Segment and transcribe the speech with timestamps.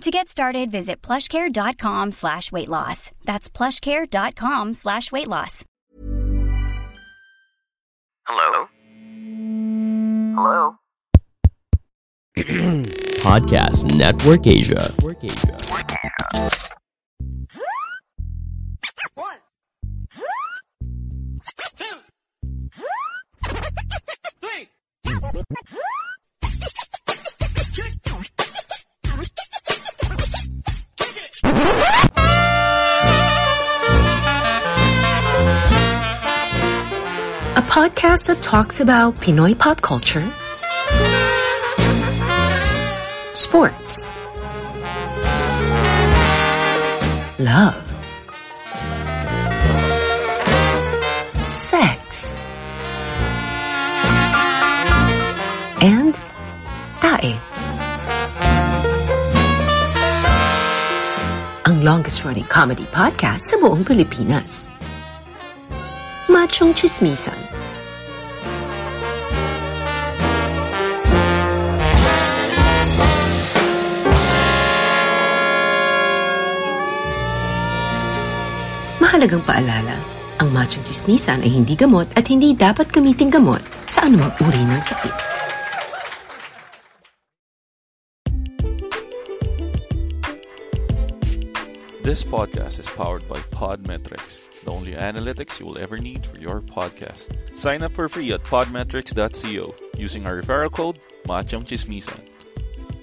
[0.00, 3.10] To get started, visit plushcare.com slash weight loss.
[3.24, 5.64] That's plushcare.com slash weight loss.
[8.26, 8.68] Hello?
[10.34, 10.76] Hello?
[13.24, 14.92] Podcast Network Asia.
[14.98, 15.56] Network Asia.
[19.14, 19.36] One,
[21.76, 21.84] two,
[24.40, 24.68] three.
[31.42, 31.46] A
[37.66, 40.24] podcast that talks about Pinoy pop culture,
[43.34, 44.08] sports,
[47.38, 47.82] love,
[51.44, 52.26] sex,
[55.82, 56.14] and
[57.00, 57.43] tae.
[61.84, 64.72] Longest-running comedy podcast sa buong Pilipinas.
[66.32, 67.36] Machong Chismisan.
[78.96, 79.96] Mahalagang paalala,
[80.40, 84.80] ang machong chismisan ay hindi gamot at hindi dapat gamitin gamot sa anumang uri ng
[84.80, 85.33] sakit.
[92.14, 96.60] This podcast is powered by Podmetrics, the only analytics you will ever need for your
[96.60, 97.34] podcast.
[97.58, 102.22] Sign up for free at podmetrics.co using our referral code MachongChismisan.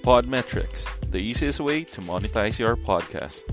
[0.00, 3.44] Podmetrics, the easiest way to monetize your podcast.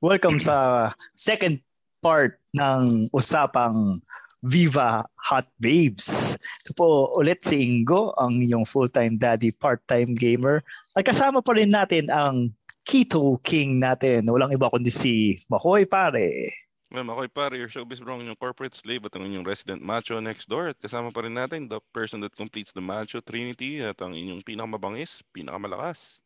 [0.00, 1.60] Welcome sa second
[2.00, 4.00] part ng usapang
[4.44, 6.36] Viva Hot Babes.
[6.36, 10.60] Ito po ulit si Ingo, ang inyong full-time daddy, part-time gamer.
[10.92, 12.52] At kasama pa rin natin ang
[12.84, 14.28] Keto King natin.
[14.28, 16.52] Walang iba kundi si Makoy pare.
[16.92, 20.20] Well, Makoy pare, your showbiz bro, ang inyong corporate slave at ang inyong resident macho
[20.20, 20.76] next door.
[20.76, 24.44] At kasama pa rin natin the person that completes the macho trinity at ang inyong
[24.44, 26.20] pinakamabangis, pinakamalakas,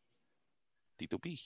[0.99, 1.39] Tito P.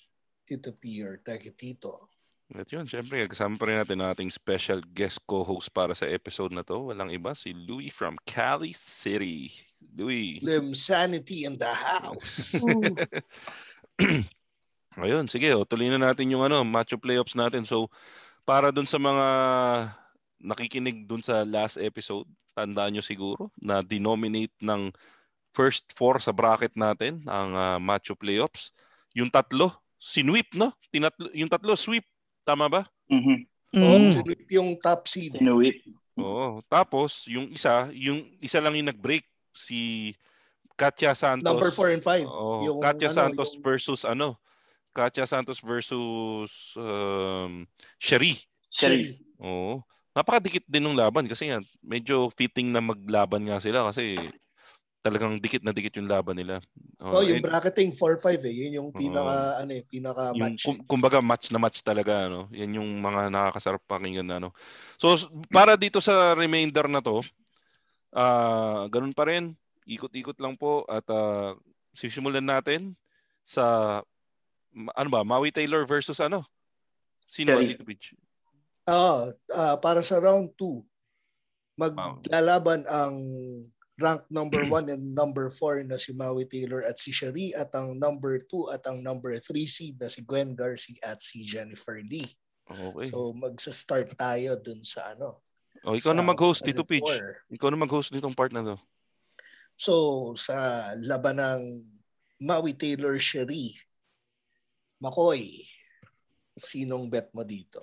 [0.49, 2.12] Tito P or Taki Tito.
[2.53, 6.53] At yun, syempre, kasama pa rin natin ang ating special guest co-host para sa episode
[6.53, 6.93] na to.
[6.93, 9.49] Walang iba, si Louis from Cali City.
[9.97, 10.37] Louis.
[10.45, 12.53] Lim Sanity in the house.
[15.01, 17.65] Ayun, sige, o, tuloy na natin yung ano, macho playoffs natin.
[17.65, 17.89] So,
[18.45, 19.27] para dun sa mga
[20.45, 24.93] nakikinig dun sa last episode, tandaan nyo siguro na denominate ng
[25.57, 28.77] first four sa bracket natin, ang ah, macho playoffs.
[29.17, 30.77] Yung tatlo, sinweep, no?
[30.93, 32.05] Tinatlo, yung tatlo, sweep.
[32.43, 32.83] Tama ba?
[33.11, 33.39] Mm-hmm.
[33.73, 34.13] Oh, Mm.
[34.13, 35.33] sinip yung top seed.
[35.33, 35.81] Sinuwip.
[36.21, 36.61] Oo.
[36.69, 40.13] Tapos, yung isa, yung isa lang yung nag-break, si
[40.77, 41.45] Katya Santos.
[41.45, 42.25] Number 4 and 5.
[42.29, 44.37] Oo, yung Katya ano, Santos yung- versus ano?
[44.93, 47.65] Katya Santos versus um,
[47.97, 48.37] Sherry.
[48.69, 49.17] Sherry.
[49.41, 49.81] Oo.
[50.13, 54.21] Napakadikit din ng laban kasi nga medyo fitting na maglaban nga sila kasi
[55.03, 56.63] talagang dikit na dikit yung laban nila.
[57.03, 58.55] Oo, Oh, yung and bracketing 4-5 eh.
[58.55, 60.63] Yun yung pinaka, ano eh, pinaka yung match.
[60.63, 62.47] kum- kumbaga match na match talaga ano.
[62.55, 64.55] Yan yung mga nakakasarap pakinggan na ano.
[64.97, 65.19] So
[65.51, 67.21] para dito sa remainder na to,
[68.15, 69.59] ah ganun pa rin.
[69.83, 71.59] Ikot-ikot lang po at ah,
[71.91, 72.95] sisimulan natin
[73.43, 73.99] sa
[74.73, 76.47] ano ba, Maui Taylor versus ano?
[77.27, 77.75] Sino ba Sherry.
[77.75, 78.15] dito, Pitch?
[78.87, 80.81] Ah, ah, para sa round 2,
[81.77, 83.19] maglalaban ang
[84.01, 87.99] rank number 1 and number 4 na si Maui Taylor at si Sherry at ang
[88.01, 92.29] number 2 at ang number 3 seed na si Gwen Garcia at si Jennifer Lee.
[92.69, 93.13] Okay.
[93.13, 95.45] So magsa-start tayo dun sa ano.
[95.83, 97.03] oh, ikaw na mag-host dito, Pitch.
[97.03, 97.43] four.
[97.51, 98.77] Ikaw na mag-host nitong part na to.
[99.75, 101.63] So sa laban ng
[102.43, 103.75] Maui Taylor Sherry,
[105.03, 105.67] Makoy,
[106.55, 107.83] sinong bet mo dito?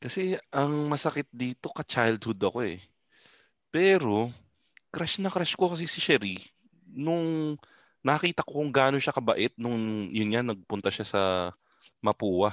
[0.00, 2.80] Kasi ang masakit dito ka-childhood ako eh.
[3.70, 4.32] Pero
[4.90, 6.38] crush na crush ko kasi si Sherry
[6.90, 7.54] nung
[8.02, 11.22] nakita ko kung gaano siya kabait nung yun yan nagpunta siya sa
[12.04, 12.52] Mapua.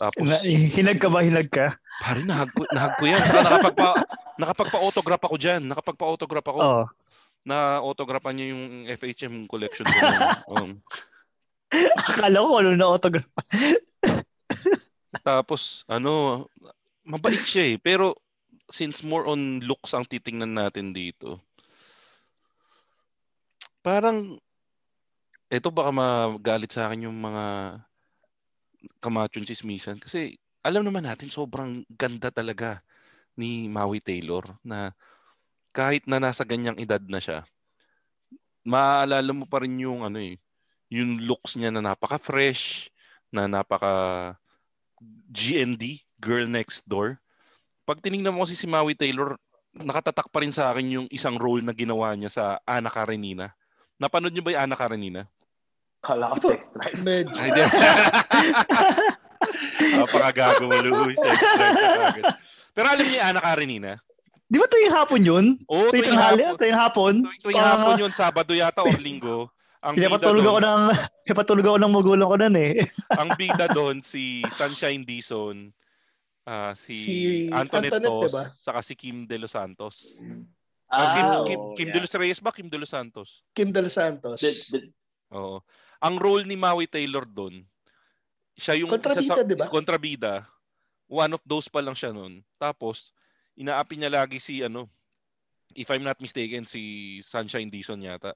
[0.00, 1.20] Tapos Na, hinag ka ba?
[1.20, 1.76] Hinag ka?
[2.00, 3.20] pare nahag ko, nahag ko yan.
[3.20, 3.88] Saka nakapagpa
[4.40, 5.62] nakapagpa-autograph ako diyan.
[5.68, 6.60] Nakapagpa-autograph ako.
[6.60, 6.84] Oo.
[7.44, 8.64] Na autographan niya yung
[8.96, 9.98] FHM collection ko.
[10.56, 10.70] um,
[12.00, 13.28] Akala ko ano na autograph.
[15.26, 16.46] Tapos, ano,
[17.02, 17.76] mabait siya eh.
[17.80, 18.14] Pero,
[18.70, 21.42] since more on looks ang titingnan natin dito,
[23.86, 24.34] parang,
[25.46, 27.78] eto baka magalit sa akin yung mga
[28.98, 30.02] kamachon chismisan.
[30.02, 30.34] Kasi,
[30.66, 32.82] alam naman natin, sobrang ganda talaga
[33.38, 34.90] ni Maui Taylor na
[35.70, 37.46] kahit na nasa ganyang edad na siya,
[38.66, 40.42] maaalala mo pa rin yung ano eh,
[40.90, 42.90] yung looks niya na napaka-fresh,
[43.30, 44.34] na napaka
[45.30, 47.22] GND, Girl Next Door.
[47.86, 49.38] Pag tiningnan mo kasi si Maui Taylor,
[49.76, 53.54] nakatatak pa rin sa akin yung isang role na ginawa niya sa Ana Karenina.
[53.96, 55.22] Napanood niyo ba yung Ana Karenina?
[56.04, 57.00] Kala ko sex drive.
[57.00, 57.40] Medyo.
[59.96, 61.16] Napakagago mo, Louie.
[61.16, 62.24] Sex drive.
[62.76, 63.92] Pero alam niyo yung Ana Karenina?
[64.46, 65.46] Di ba tuwing hapon yun?
[65.66, 66.54] Oo, tuwing tuwing hapon.
[66.54, 67.14] Tuwing hapon?
[67.24, 69.50] Tuwing, tuwing hapon yun, Sabado yata or Linggo.
[69.82, 70.82] Ang Pinapatulog ako ng,
[71.26, 72.74] pinapatulog ako ng magulang ko nun eh.
[73.20, 75.70] ang bida doon si Sunshine Dizon,
[76.46, 77.14] ah, si, Si
[77.50, 78.44] Antoinette, Antoinette, Tos, diba?
[78.66, 80.18] saka si Kim De Los Santos.
[80.86, 81.94] Ah, Kim, oo, Kim, Kim yeah.
[81.94, 82.54] De Los Reyes ba?
[82.54, 83.42] Kim De Los Santos.
[83.52, 84.38] Kim Del Santos.
[84.38, 84.90] The- the-
[85.34, 85.58] Oo.
[85.98, 87.66] Ang role ni Maui Taylor doon,
[88.54, 89.66] siya yung Kontrabida, di ba?
[89.66, 90.46] Kontrabida.
[91.10, 92.42] One of those pa lang siya noon.
[92.56, 93.10] Tapos
[93.58, 94.86] inaapi niya lagi si ano,
[95.74, 98.32] if I'm not mistaken si Sunshine Dizon yata.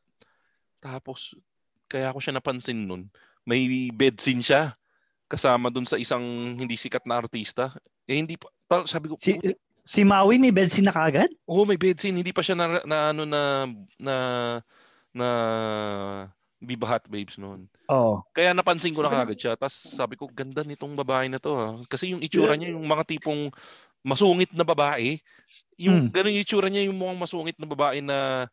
[0.83, 1.35] Tapos
[1.87, 3.07] kaya ko siya napansin noon.
[3.47, 4.75] May bed scene siya
[5.31, 6.23] kasama doon sa isang
[6.59, 7.71] hindi sikat na artista.
[8.11, 9.39] Eh hindi pa, pa- sabi ko, Si,
[9.85, 11.31] si Maui may bedsin na kagad?
[11.49, 12.17] Oo, may bed scene.
[12.17, 13.43] Hindi pa siya na, na ano na
[13.99, 14.15] na
[15.11, 15.29] na
[16.61, 17.67] Hot Babes noon.
[17.89, 18.23] Oo.
[18.37, 19.57] Kaya napansin ko na kagad siya.
[19.57, 21.57] Tapos sabi ko, ganda nitong babae na to.
[21.57, 21.67] Ha?
[21.89, 23.49] Kasi yung itsura niya, yung mga tipong
[24.05, 25.17] masungit na babae.
[25.81, 26.13] Yung Hmm.
[26.13, 28.49] ganun yung itsura niya, yung mukhang masungit na babae na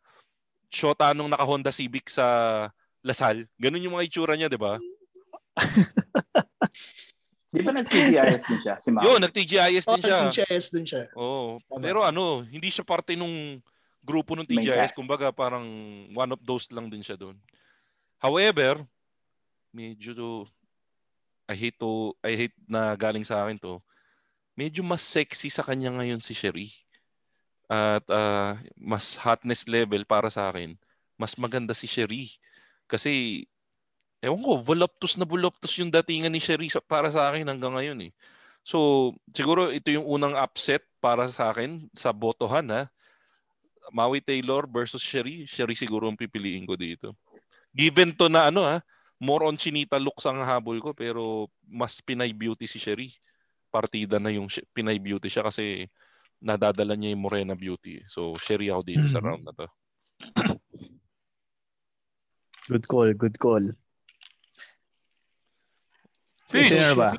[0.72, 2.68] shota nung naka Honda Civic sa
[3.04, 3.46] Lasal.
[3.56, 4.76] Ganun yung mga itsura niya, di ba?
[7.48, 9.04] Di ba nag-TGIS din siya, si Mao?
[9.08, 10.20] Yun, nag-TGIS Oh, din siya.
[10.28, 11.02] TGS dun siya.
[11.16, 11.56] Oo.
[11.64, 11.80] Tama.
[11.80, 13.60] Pero ano, hindi siya parte nung
[14.04, 14.92] grupo ng TGIS.
[14.92, 15.64] Kumbaga, parang
[16.12, 17.40] one of those lang din siya doon.
[18.20, 18.84] However,
[19.72, 20.30] medyo to,
[21.48, 23.80] I hate to, I hate na galing sa akin to,
[24.52, 26.68] medyo mas sexy sa kanya ngayon si Sherry.
[27.68, 30.76] At ah, mas hotness level para sa akin,
[31.16, 32.28] mas maganda si Sherry.
[32.88, 33.44] Kasi,
[34.22, 38.10] ewan ko, voluptuous na voluptuous yung datingan ni Sherry sa, para sa akin hanggang ngayon
[38.10, 38.12] eh.
[38.66, 42.82] So, siguro ito yung unang upset para sa akin sa botohan ha.
[43.88, 45.48] Maui Taylor versus Sherry.
[45.48, 47.16] Sherry siguro ang pipiliin ko dito.
[47.72, 48.84] Given to na ano ha,
[49.16, 53.14] more on chinita looks ang habol ko pero mas Pinay beauty si Sherry.
[53.72, 55.88] Partida na yung Pinay beauty siya kasi
[56.42, 58.04] nadadala niya yung Morena beauty.
[58.04, 59.26] So, Sherry ako dito sa Mhm.
[59.26, 59.66] round na to.
[62.68, 63.64] Good call, good call.
[66.48, 67.12] Si- Sino ba?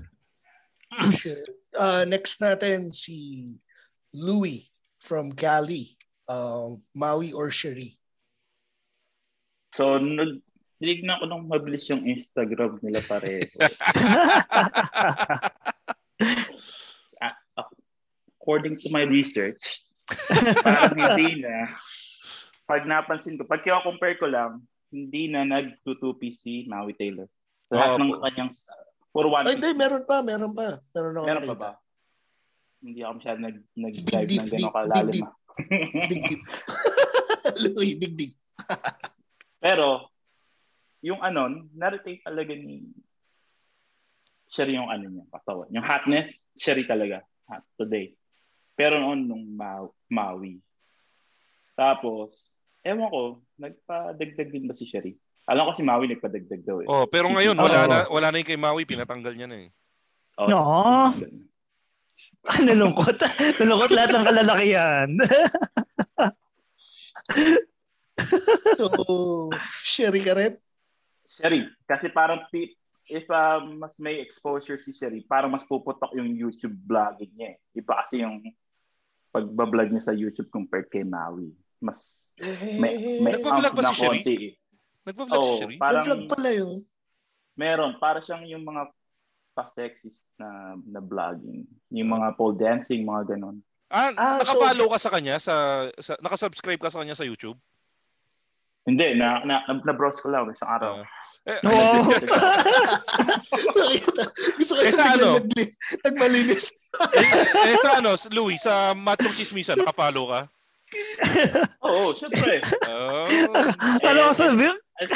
[1.14, 1.46] Sure.
[1.78, 3.46] Uh, next natin si
[4.10, 4.66] Louis
[4.98, 5.86] from Cali.
[6.26, 7.94] Um, Maui or Sherry?
[9.78, 10.02] So,
[10.82, 13.46] tinignan ko nung mabilis yung Instagram nila pareho.
[17.20, 17.36] Ah,
[18.40, 19.84] According to my research,
[20.66, 21.72] parang hindi na,
[22.68, 27.30] pag napansin ko, pag compare ko lang, hindi na nag-2-2 si Maui Taylor.
[27.72, 28.52] Lahat Oo, ng kanyang,
[29.10, 30.78] for one, Ay, hindi, meron pa, meron pa.
[30.94, 31.72] Meron ako meron pa ba?
[32.80, 35.14] Hindi ako masyadong nag, Dig deep, ng dig- gano'ng kalalim.
[35.14, 35.34] dig ah.
[36.08, 36.42] Dig deep.
[37.60, 38.34] Louis, dig deep.
[39.64, 40.08] Pero,
[41.02, 42.88] yung ano, na-retain talaga ni
[44.50, 45.70] Sherry yung ano niya, katawan.
[45.70, 47.22] Yung hotness, Sherry talaga.
[47.46, 48.18] Hot today.
[48.74, 50.58] Pero noon, nung Ma- Maui.
[51.76, 53.22] Tapos, ewan ko,
[53.56, 55.14] nagpa-dagdag din ba si Sherry?
[55.50, 56.88] Alam ko si Maui nagpa-dagdag daw eh.
[56.88, 57.90] oh, pero ngayon wala Oo.
[57.90, 59.70] na wala na yung kay Maui, pinatanggal niya na eh.
[60.38, 60.62] Oh, No.
[62.62, 63.16] Nalungkot.
[63.60, 65.10] Nalungkot lahat ng kalalakihan.
[68.76, 69.50] So,
[69.84, 70.60] Sherry ka rin?
[71.26, 76.76] Sherry, kasi parang if uh, mas may exposure si Sherry, parang mas puputok yung YouTube
[76.84, 77.56] vlogging niya.
[77.56, 77.80] eh.
[77.80, 78.44] Iba kasi yung
[79.32, 81.56] pagbablog niya sa YouTube compared kay Maui.
[81.80, 82.28] Mas
[82.76, 84.20] may, may Nagbablog amp na si Sherry?
[84.22, 84.36] konti
[85.00, 85.06] eh.
[85.06, 85.78] Nagbablog si Oo, Sherry.
[85.78, 86.84] parang vlog pala yun.
[87.56, 87.92] meron.
[87.98, 88.92] Para siyang yung mga
[89.52, 91.68] pa-sexist na, na vlogging.
[91.92, 93.60] Yung mga pole dancing, mga ganon.
[93.90, 95.54] Ah, Ah, so- nakapollow ka sa kanya sa,
[95.98, 97.58] sa nakasubscribe ka sa kanya sa YouTube?
[98.88, 101.04] Hindi, na, na, na, na-browse ko lang isang araw.
[101.46, 102.10] Eh, Oo.
[102.10, 104.24] Nakita.
[104.58, 105.28] Gusto ko yung ano?
[106.06, 106.72] nagmalinis.
[107.14, 107.30] eh,
[107.70, 110.40] eh, ano, Louis, sa Matchong Chismisa, nakapollow ka?
[111.86, 112.60] Oo, syempre.
[112.90, 113.26] Oh,
[114.04, 114.76] ano ko sabihin?
[115.00, 115.08] Of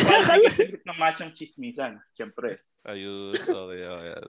[0.63, 2.60] group ng machong chismisan, syempre.
[2.88, 3.36] ayun.
[3.36, 4.22] Okay, okay.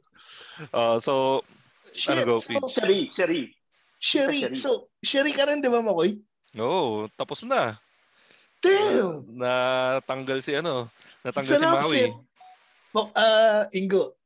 [0.74, 1.42] Uh, so,
[1.86, 2.74] ano Shit, go, so, Pete?
[2.74, 3.42] Sherry, Sherry.
[4.02, 4.40] Sherry.
[4.58, 6.18] So, Sherry ka rin, di ba, Makoy?
[6.58, 7.78] Oo, tapos na.
[8.64, 9.28] Damn!
[9.36, 10.88] Natanggal si ano,
[11.20, 12.04] natanggal It's si Maui.
[12.94, 14.16] Mo- Ah, Ingo,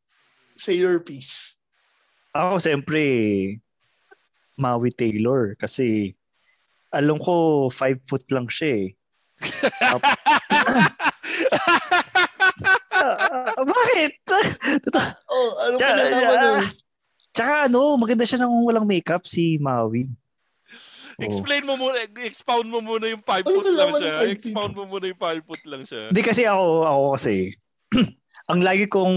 [0.55, 1.57] say your piece.
[2.37, 3.03] Ako, siyempre,
[4.61, 5.57] Maui Taylor.
[5.59, 6.15] Kasi,
[6.89, 8.89] alam ko, five foot lang siya eh.
[12.99, 14.13] Ah, bakit?
[15.29, 16.67] Oh, ano ka Tsaka, na naman eh.
[17.31, 20.11] tsaka ano, maganda siya nang walang makeup si Maui.
[21.19, 21.23] Oh.
[21.23, 24.15] Explain mo muna, expound mo muna yung 5 Ano foot lang siya.
[24.35, 26.03] Expound mo muna yung 5 foot lang siya.
[26.11, 27.35] Hindi kasi ako, ako kasi,
[28.51, 29.17] ang lagi kong,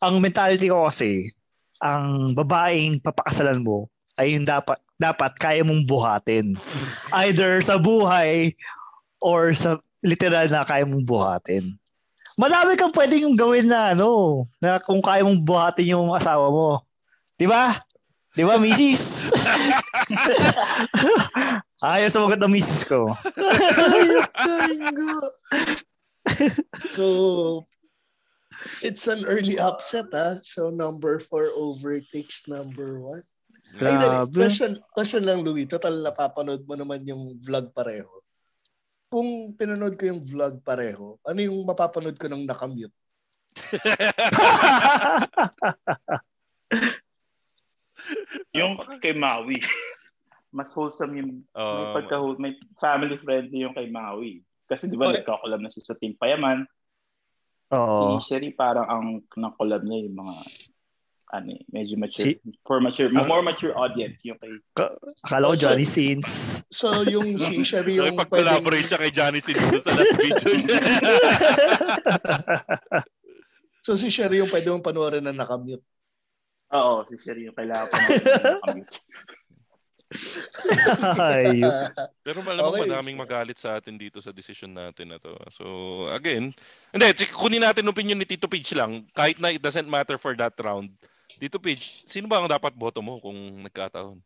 [0.00, 1.32] ang mentality ko kasi,
[1.80, 6.54] ang babaeng papakasalan mo ay yung dapat, dapat kaya mong buhatin.
[7.10, 8.54] Either sa buhay
[9.18, 11.74] or sa literal na kaya mong buhatin.
[12.34, 16.82] Marami kang pwedeng yung gawin na ano, na kung kaya mong buhatin yung asawa mo.
[17.38, 17.78] Di ba?
[18.34, 19.30] Di ba, misis?
[21.78, 23.14] Ayaw sa mga ng misis ko.
[23.14, 24.26] Ayos
[26.90, 27.04] so,
[28.82, 30.34] it's an early upset, ah.
[30.42, 33.22] So, number four overtakes number one.
[33.74, 33.80] Ay.
[33.80, 34.38] Grabe.
[34.38, 35.66] question, question lang, Louie.
[35.66, 38.22] Total, napapanood mo naman yung vlog pareho.
[39.10, 42.94] Kung pinanood ko yung vlog pareho, ano yung mapapanood ko nung nakamute?
[48.54, 49.58] Yung kay Maui.
[50.54, 54.38] Mas wholesome yung may, Um, pagka, may family friendly yung kay Maui.
[54.70, 55.26] Kasi di ba Okay.
[55.26, 56.62] nagkakulab na siya sa Team Payaman.
[57.74, 58.22] Oo.
[58.22, 60.34] Si Sherry parang ang nakulab niya yung mga
[61.32, 62.36] ano eh, medyo mature.
[62.36, 64.52] Si- for mature, more mature audience yung kay
[65.24, 66.60] Akala ko Johnny Sins.
[66.68, 68.28] So, yung si Sherry yung pwedeng...
[68.28, 70.78] Nakipag-collaborate siya kay Johnny Sins sa last video niya.
[73.84, 75.84] So, si Sherry yung pwede mong panoorin na nakamute.
[76.72, 78.84] Oo, si Sherry yung kailangan pa namin.
[81.20, 81.60] Ay,
[82.24, 82.88] Pero alam mo, Okay.
[82.88, 85.36] madaming magalit sa atin dito sa decision natin na to.
[85.52, 85.64] So,
[86.16, 86.56] again,
[86.96, 89.04] hindi, kunin natin opinion ni Tito Pidge lang.
[89.12, 90.88] Kahit na it doesn't matter for that round.
[91.38, 93.36] Tito Pidge, sino ba ang dapat boto mo kung
[93.66, 94.18] nagkataon?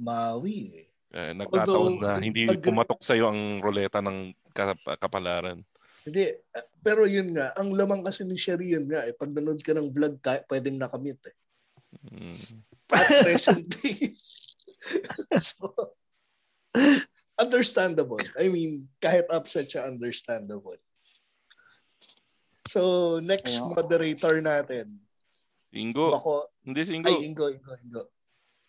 [0.00, 0.72] Maui.
[0.74, 0.88] eh.
[1.08, 5.64] Eh, nagkataon Although, na hindi pag- pumatok sa'yo ang roleta ng kap- kapalaran.
[6.04, 6.24] Hindi.
[6.52, 9.72] ah, Pero yun nga, ang lamang kasi ni Sherry yun nga, eh, pag nanood ka
[9.72, 11.36] ng vlog, ka, pwedeng nakamute eh.
[12.12, 12.40] Mm.
[12.92, 14.12] At present day.
[15.40, 15.72] so,
[17.36, 18.20] understandable.
[18.36, 20.76] I mean, kahit upset siya, understandable.
[22.68, 24.92] So, next moderator natin.
[25.70, 26.12] Ingo.
[26.12, 26.32] Ako,
[26.62, 27.08] Hindi si Ingo.
[27.08, 28.02] ay, Ingo, Ingo, Ingo.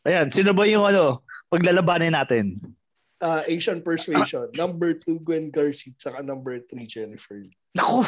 [0.03, 2.60] ayan, sino ba yung ano, paglalabanin natin?
[3.20, 4.48] Ah, Asian Persuasion.
[4.56, 5.91] number two, Gwen Garcia.
[6.00, 7.36] Saka number three, Jennifer.
[7.36, 7.51] Lee.
[7.75, 8.03] Naku!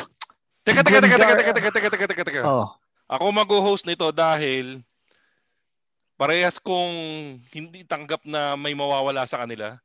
[0.63, 2.41] Teka, teka, teka, teka, teka, teka, teka, teka, teka, teka.
[2.43, 2.67] Oh,
[3.11, 4.79] Ako mag-host nito dahil
[6.15, 6.95] parehas kong
[7.51, 9.75] hindi tanggap na may mawawala sa kanila.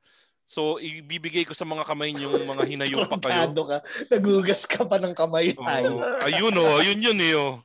[0.46, 3.18] So, ibibigay ko sa mga kamay niyong mga hinayong pa
[3.50, 3.50] kayo.
[3.66, 3.82] Ka.
[4.14, 5.50] Nagugas ka pa ng kamay.
[5.58, 5.90] Ay.
[5.90, 5.98] Oo.
[6.22, 7.34] ayun oh, ayun yun eh.
[7.34, 7.58] Oh.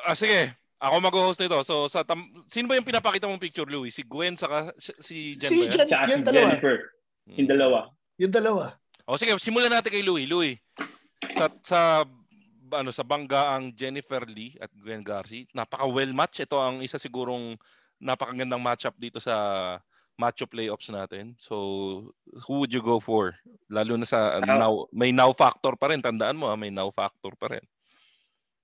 [0.00, 1.60] Ah, sige, ako mag-host nito.
[1.62, 3.92] So, sa tam- sino ba yung pinapakita mong picture, Louie?
[3.92, 5.70] Si Gwen saka si Jen Si ba?
[5.70, 6.48] Jen, Tsaka si yung dalawa.
[6.48, 6.76] Jennifer.
[7.22, 7.36] Hmm.
[7.38, 7.78] Yung dalawa.
[8.18, 8.64] Yung dalawa.
[9.06, 10.26] O sige, simulan natin kay Louie.
[10.26, 10.58] Louie,
[11.36, 11.80] sa, sa
[12.72, 15.44] ano sa bangga ang Jennifer Lee at Gwen Garcia.
[15.52, 16.40] Napaka well match.
[16.40, 17.54] Ito ang isa sigurong
[18.02, 19.76] napakagandang matchup dito sa
[20.18, 21.36] matchup playoffs natin.
[21.38, 22.10] So,
[22.48, 23.36] who would you go for?
[23.70, 26.02] Lalo na sa uh, now, may now factor pa rin.
[26.02, 27.64] Tandaan mo, ah, may now factor pa rin.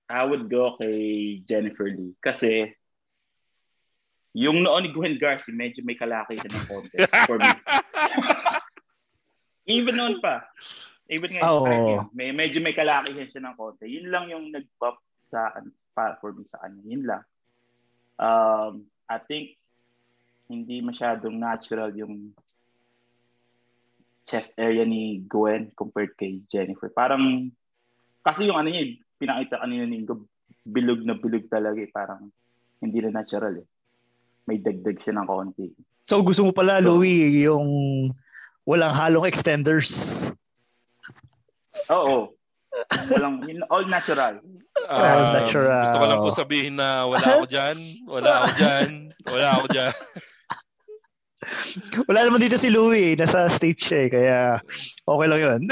[0.09, 2.17] I would go kay Jennifer Lee.
[2.25, 2.73] Kasi
[4.33, 6.97] yung noon ni Gwen Garcia, medyo may kalaki siya ng konti
[7.29, 7.49] for me.
[9.77, 10.49] Even noon pa.
[11.09, 13.89] Even ngayon, yun, may, medyo may kalaki siya ng konti.
[13.89, 15.69] Yun lang yung nag-pop sa akin,
[16.23, 16.83] for me sa kanya.
[16.85, 17.23] Yun lang.
[18.17, 19.57] Um, I think
[20.49, 22.33] hindi masyadong natural yung
[24.29, 26.93] chest area ni Gwen compared kay Jennifer.
[26.93, 27.49] Parang,
[28.21, 30.31] kasi yung ano niya, pinakita kanina ni Ingo,
[30.63, 31.91] bilog na bilog talaga eh.
[31.91, 32.31] Parang
[32.79, 33.67] hindi na natural eh.
[34.47, 35.69] May dagdag siya ng konti.
[36.09, 37.69] so gusto mo pala, Louie, yung
[38.65, 40.25] walang halong extenders.
[41.93, 42.33] Oo.
[43.13, 44.41] Walang, all natural.
[44.89, 45.93] Ah, natural.
[45.93, 47.77] Gusto ko lang po sabihin na wala ako dyan.
[48.07, 48.89] Wala ako dyan.
[49.27, 49.95] Wala ako dyan.
[52.11, 54.39] Wala naman dito si Louie, nasa stage siya eh, kaya
[55.07, 55.61] okay lang yun.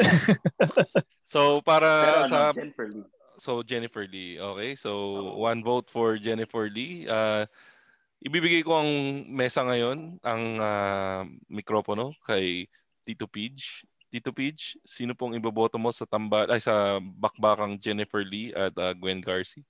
[1.27, 3.03] So, para Pero sa ano, Jennifer Lee.
[3.37, 4.41] So Jennifer Lee.
[4.41, 4.75] Okay.
[4.75, 7.09] So one vote for Jennifer Lee.
[7.09, 7.45] Uh
[8.25, 8.91] ibibigay ko ang
[9.29, 12.67] mesa ngayon, ang ah, mikropono kay
[13.05, 13.85] Tito Pidge.
[14.11, 18.95] Tito Pidge, sino pong iboboto mo sa tamba ay sa bakbakang Jennifer Lee at ah,
[18.97, 19.63] Gwen Garcia?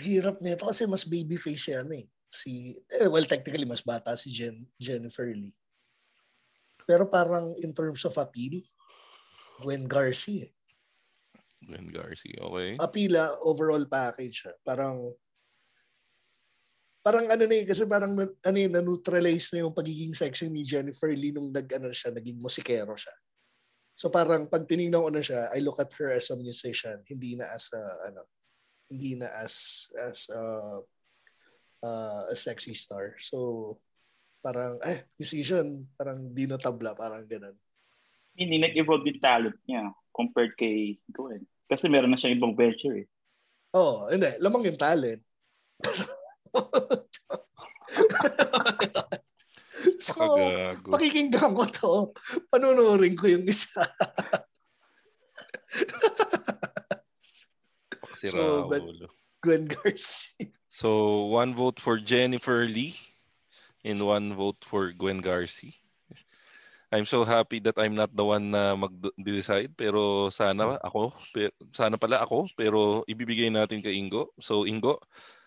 [0.00, 2.06] Hirap nito kasi mas babyface yan eh.
[2.30, 5.52] Si, eh, well, technically, mas bata si Jen, Jennifer Lee.
[6.86, 8.62] Pero parang in terms of appeal,
[9.60, 10.46] Gwen Garcia.
[10.46, 10.50] eh.
[11.60, 12.80] Gwen Garcia, okay.
[12.80, 14.48] Apila, overall package.
[14.64, 14.96] Parang,
[17.04, 20.64] parang ano na eh, kasi parang na- ano eh, na-neutralize na yung pagiging sexy ni
[20.64, 23.12] Jennifer Lee nung nag, ano siya, naging musikero siya.
[23.92, 27.36] So parang pag tinignan ko na siya, I look at her as a musician, hindi
[27.36, 28.24] na as a, ano,
[28.88, 30.42] hindi na as, as a,
[31.84, 33.20] uh, a sexy star.
[33.20, 33.76] So,
[34.40, 37.54] parang, eh, musician, parang di natabla, parang ganun.
[38.34, 39.92] Hindi nag-evolve yung talent niya
[40.26, 41.46] compared kay Gwen.
[41.70, 43.08] Kasi meron na siyang ibang venture eh.
[43.72, 44.26] Oo, oh, hindi.
[44.42, 45.22] Lamang yung talent.
[50.02, 50.90] so, Pagago.
[50.92, 52.12] pakikinggan ko to.
[52.50, 53.86] Panunurin ko yung isa.
[58.24, 58.84] So, but-.
[59.42, 60.52] Gwen Garcia.
[60.68, 62.96] So, one vote for Jennifer Lee
[63.84, 65.72] and one vote for Gwen Garcia.
[66.90, 71.14] I'm so happy that I'm not the one na mag-decide pero sana ako
[71.70, 74.34] sana pala ako pero ibibigay natin kay Ingo.
[74.42, 74.98] So Ingo,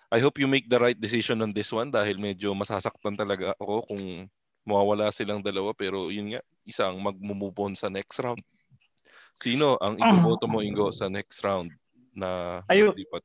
[0.08, 3.84] I hope you make the right decision on this one dahil medyo masasaktan talaga ako
[3.92, 4.32] kung
[4.64, 8.40] mawawala silang dalawa pero yun nga isang mag-move on sa next round.
[9.36, 11.76] Sino ang iboboto mo Ingo sa next round
[12.16, 13.24] na lipat?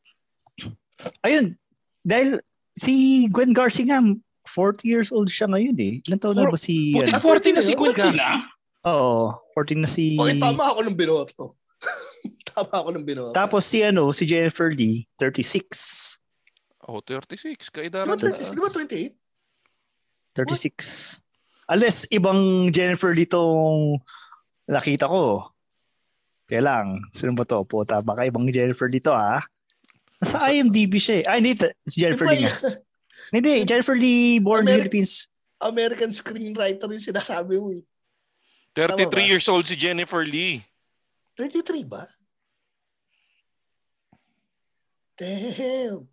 [1.22, 1.54] Ayun,
[2.02, 2.42] dahil
[2.74, 4.02] si Gwen Garcia nga,
[4.48, 6.00] 40 years old siya ngayon eh.
[6.08, 6.96] Ilan taon na ba si...
[6.96, 7.20] Puti, ano?
[7.20, 8.48] puti na si Gwen na.
[8.88, 10.14] Oo, 14 na si...
[10.16, 11.58] Okay, tama ako ng binoto.
[12.54, 13.34] tama ako ng binoto.
[13.34, 16.22] Tapos si ano, si Jennifer Lee, 36.
[16.88, 17.58] Oh, 36.
[17.58, 18.32] di Kaidara ba na.
[18.32, 19.12] 20, di ba 28?
[20.32, 21.20] 36.
[21.68, 24.00] Unless ibang Jennifer Lee tong
[24.64, 25.52] nakita ko.
[26.48, 27.60] Kaya lang, sino ba to?
[27.68, 29.44] Puta, baka ibang Jennifer Lee to ah.
[30.18, 31.24] Nasa IMDb siya eh.
[31.28, 31.52] Ah, hindi.
[31.84, 32.48] Si Jennifer Lee.
[33.32, 35.28] Hindi, Jennifer Lee, born in Ameri- Philippines.
[35.60, 37.82] American screenwriter yung sinasabi mo eh.
[38.78, 39.26] 33 Tama ba?
[39.26, 40.62] years old si Jennifer Lee.
[41.34, 42.06] 23 ba?
[45.18, 46.06] Damn.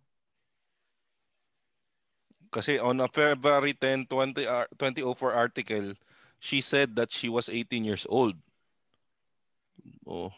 [2.50, 5.94] Kasi on a February 10, 20, ar- 2004 article,
[6.40, 8.34] she said that she was 18 years old.
[10.06, 10.32] Oh.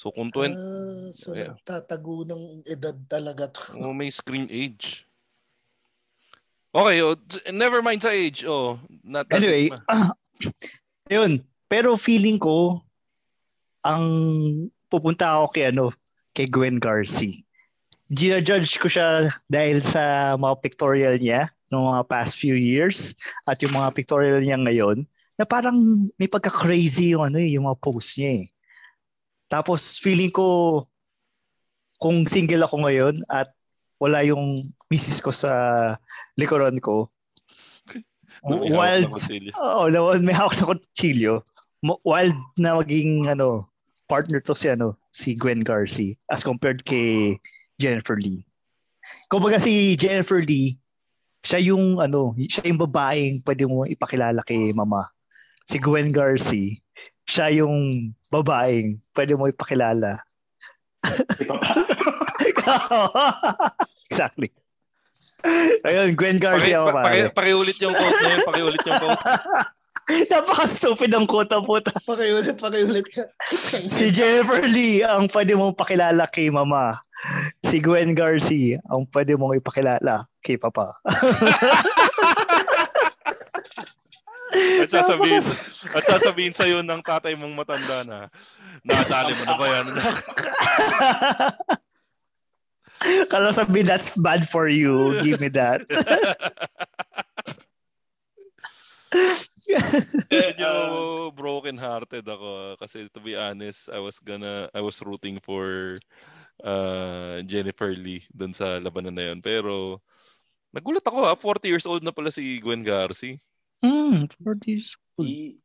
[0.00, 1.52] So kung 20, Ah, so Yeah.
[1.60, 3.76] nagtatago ng edad talaga to.
[3.84, 5.04] oh, may screen age.
[6.72, 7.20] Okay, oh,
[7.52, 8.48] never mind sa age.
[8.48, 10.16] Oh, not that Anyway, ah,
[11.12, 11.44] yun.
[11.68, 12.80] Pero feeling ko,
[13.84, 14.04] ang
[14.88, 15.92] pupunta ako kay ano,
[16.32, 17.36] kay Gwen Garcia.
[18.08, 23.12] Gina-judge ko siya dahil sa mga pictorial niya ng mga past few years
[23.44, 25.04] at yung mga pictorial niya ngayon
[25.36, 25.76] na parang
[26.16, 28.46] may pagka-crazy yung ano eh, yung mga posts niya eh.
[29.50, 30.86] Tapos feeling ko
[31.98, 33.50] kung single ako ngayon at
[33.98, 35.52] wala yung misis ko sa
[36.38, 37.10] likuran ko,
[38.40, 39.12] may wild
[39.60, 39.84] oh,
[40.22, 41.44] may hawak na kutsilyo.
[41.82, 43.68] Wild na maging ano,
[44.08, 47.36] partner to si ano, si Gwen Garcia as compared kay
[47.76, 48.46] Jennifer Lee.
[49.28, 50.80] Kumbaga si Jennifer Lee,
[51.44, 55.12] siya yung ano, siya yung babaeng pwede mo ipakilala kay mama.
[55.68, 56.80] Si Gwen Garcia,
[57.26, 60.22] siya yung babaeng pwede mo ipakilala.
[64.10, 64.50] exactly.
[65.84, 67.32] Ayun, Gwen Garcia ako pa- paki, pare.
[67.32, 68.40] pakiulit yung quote na yun.
[68.44, 69.20] Pakiulit yung quote.
[70.10, 71.92] Napaka-stupid ang quote puta.
[72.04, 73.24] Pakiulit, pakiulit ka.
[73.96, 77.00] Si Jennifer Lee ang pwede mong pakilala kay mama.
[77.64, 80.98] Si Gwen Garcia ang pwede mong ipakilala kay papa.
[84.50, 85.42] At sasabihin,
[85.96, 88.18] at sasabihin sa'yo ng tatay mong matanda na,
[88.82, 89.86] nakadali mo na ba yan?
[93.32, 95.16] Kala sabi, that's bad for you.
[95.24, 95.88] Give me that.
[100.28, 100.70] Medyo
[101.32, 105.96] broken hearted ako kasi to be honest, I was gonna I was rooting for
[106.60, 109.40] uh, Jennifer Lee dun sa labanan na yun.
[109.40, 110.04] Pero
[110.76, 113.40] nagulat ako ha, 40 years old na pala si Gwen Garcia.
[113.80, 115.24] Hmm, 40 years old.
[115.26, 115.56] I,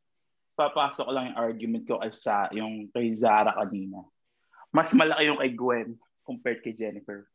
[0.55, 4.07] papasok ko lang yung argument ko kay sa yung kay Zara kanina.
[4.71, 5.89] Mas malaki yung kay Gwen
[6.23, 7.27] compared kay Jennifer.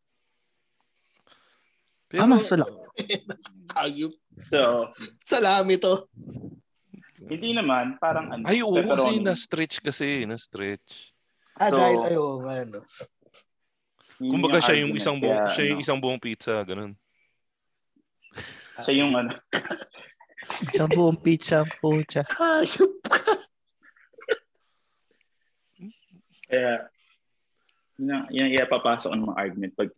[2.10, 2.66] Pero, Ah, mas wala.
[3.78, 4.10] Ayup.
[4.50, 4.90] So,
[5.22, 6.08] Salami to.
[7.22, 8.48] hindi naman parang ano.
[8.48, 9.20] Ay, oo, kasi pepperoni.
[9.22, 11.12] na-stretch kasi, na-stretch.
[11.54, 12.80] Ah, So- dahil ayo, ano.
[14.18, 16.92] Kumbaga siya yung isang buong, Kaya, siya yung ano, isang buong pizza, ganun.
[18.82, 19.30] Siya yung ano.
[20.74, 22.26] Sa buong pizza, pucha.
[22.26, 23.22] Hayop ka.
[26.50, 26.90] Kaya,
[28.00, 29.90] yun ang, yun ang ipapasok ng mga argument pag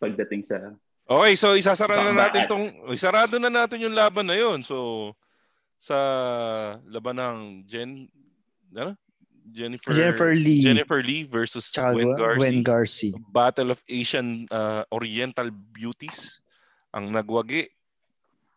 [0.00, 0.72] pagdating sa
[1.08, 4.60] Okay, so isasara na natin tong isarado na natin yung laban na yon.
[4.60, 5.12] So
[5.80, 5.96] sa
[6.84, 8.08] laban ng Jen
[8.76, 8.92] ano?
[9.48, 10.60] Jennifer Jennifer Lee.
[10.60, 12.36] Jennifer Lee versus Gwen Garcia.
[12.36, 13.12] Gwen Garcia.
[13.32, 16.44] Battle of Asian uh, Oriental Beauties
[16.92, 17.68] ang nagwagi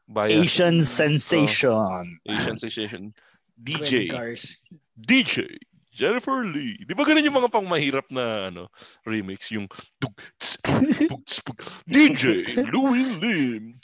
[0.08, 1.86] by Asian Sensation.
[2.28, 3.14] Asian Sensation
[3.62, 4.58] DJ Garcia.
[4.98, 5.46] DJ
[5.92, 6.80] Jennifer Lee.
[6.88, 8.72] Di ba ganun yung mga pang mahirap na ano
[9.04, 9.68] remix yung
[10.00, 10.88] dug, tss, bug,
[11.28, 11.60] tss, bug,
[11.94, 13.76] DJ Louis Lim.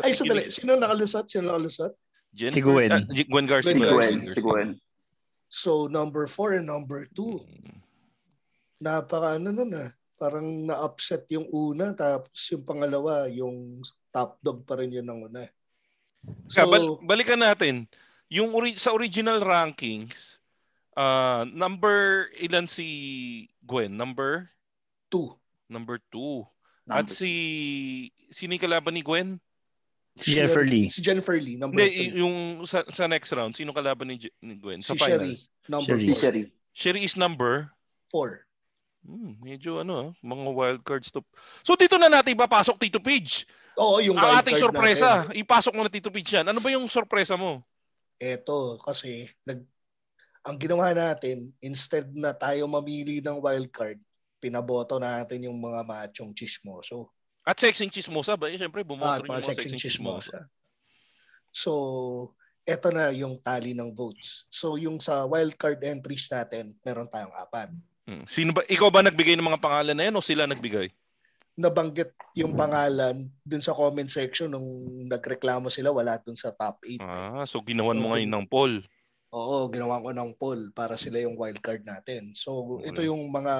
[0.00, 0.48] Ay, sandali.
[0.48, 1.26] Sino nakalusot?
[1.26, 1.92] Sino nakalusot?
[2.34, 2.90] Jennifer, Si Gwen.
[2.90, 3.74] ah, Gwen Garcia.
[3.74, 4.16] si Gwen.
[4.34, 4.68] Si Gwen.
[5.46, 7.38] So, number four and number two.
[8.82, 9.90] Napaka ano nun ah.
[10.14, 13.82] Parang na-upset yung una tapos yung pangalawa, yung
[14.14, 15.42] top dog pa rin yun ng una.
[16.48, 17.90] Kaya So, bal- balikan natin.
[18.30, 20.38] Yung ori- sa original rankings,
[20.94, 22.86] ah, number ilan si
[23.60, 23.92] Gwen?
[23.92, 24.48] Number
[25.10, 25.34] two.
[25.66, 26.44] number two.
[26.86, 27.32] At si
[28.28, 29.40] sino kalaban ni Gwen?
[30.14, 30.86] Si Jennifer Lee.
[30.86, 32.20] Si Jennifer Lee, number Hindi, three.
[32.22, 34.78] yung sa, sa next round, sino kalaban ni, Je- ni Gwen?
[34.78, 35.24] Sa Si final.
[35.26, 35.34] Sherry,
[35.66, 36.04] number Sherry.
[36.04, 36.20] Si four.
[36.20, 36.42] Sherry.
[36.70, 37.52] Sherry is number
[38.06, 38.46] Four.
[39.02, 41.18] Hmm, medyo ano, ah, mga wild cards to.
[41.66, 43.42] So dito na natin papasok Tito Page.
[43.74, 45.26] Oo, yung Ang ating sorpresa.
[45.26, 45.34] natin.
[45.36, 46.46] Ipasok mo na Tito Page yan.
[46.46, 47.62] Ano ba yung sorpresa mo?
[48.16, 49.66] Eto, kasi nag,
[50.46, 53.98] ang ginawa natin, instead na tayo mamili ng wild card,
[54.38, 57.10] pinaboto natin yung mga machong chismoso.
[57.42, 58.46] At sexing chismosa ba?
[58.48, 60.32] Eh, Siyempre, Ah, bumoto rin yung mga sexing sexing chismosa.
[60.38, 60.52] chismosa.
[61.50, 61.72] So,
[62.64, 64.46] eto na yung tally ng votes.
[64.48, 67.70] So, yung sa wild card entries natin, meron tayong apat.
[68.04, 68.24] Hmm.
[68.24, 68.62] Sino ba?
[68.64, 70.92] Ikaw ba nagbigay ng mga pangalan na yan o sila nagbigay?
[71.54, 73.14] Nabanggit yung pangalan
[73.46, 74.66] dun sa comment section nung
[75.06, 76.98] nagreklamo sila, wala dun sa top 8.
[76.98, 78.82] Ah, so ginawan mo ngayon ng poll.
[79.34, 82.30] Oo, ginawa ko ng poll para sila yung wild card natin.
[82.38, 83.54] So, ito yung mga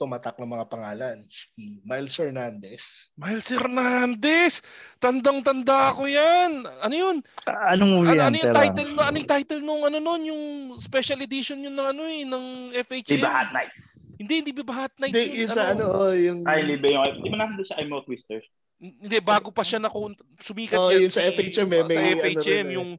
[0.00, 1.16] tumatak ng mga pangalan.
[1.28, 4.64] Si Miles Hernandez, Miles Hernandez!
[4.96, 6.64] Tandang-tanda ko yan!
[6.80, 7.16] Ano yun?
[7.44, 8.56] Ah, Anong movie Ano, ano yan, yung Tera?
[8.64, 9.00] title no?
[9.04, 10.22] Ano yung title nung ano nun?
[10.24, 10.42] Yung
[10.80, 12.44] special edition yun ng ano eh, ng
[12.80, 13.20] FHM.
[13.20, 14.08] Diba Hot Nights?
[14.16, 15.44] Hindi, hindi ba Hot Nights Hindi, yun?
[15.44, 16.38] isa ano, oh, yung...
[16.48, 17.04] Ay, libe yung...
[17.20, 18.40] Di ba nandun siya Imo Twister?
[18.80, 22.40] Hindi, bago pa siya naku sumikat Oh, yan yun sa FHM eh, may sa ano
[22.40, 22.76] FHM, rin eh.
[22.80, 22.90] yung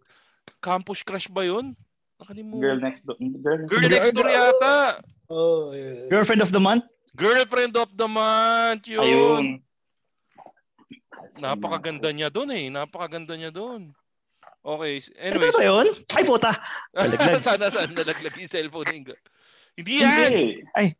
[0.61, 1.73] Campus Crush ba yun?
[2.21, 2.62] Nakalimutan.
[2.62, 3.17] Girl Next Door.
[3.17, 4.75] Girl Next Girl next door yata.
[5.27, 6.05] Oh, yeah.
[6.07, 6.86] Girlfriend of the month?
[7.17, 8.86] Girlfriend of the month.
[8.86, 9.01] Yun.
[9.01, 9.45] Ayun.
[11.39, 12.67] Napakaganda niya doon eh.
[12.69, 13.95] Napakaganda niya doon.
[14.62, 15.01] Okay.
[15.01, 15.51] s- Ito Anyway.
[15.51, 15.88] ba yun?
[16.13, 16.51] Ay, puta.
[16.93, 17.41] Nalaglag.
[17.41, 18.88] sana saan nalaglag yung cellphone.
[19.73, 20.29] Hindi yan.
[20.29, 20.45] Hindi.
[20.77, 20.93] Ay.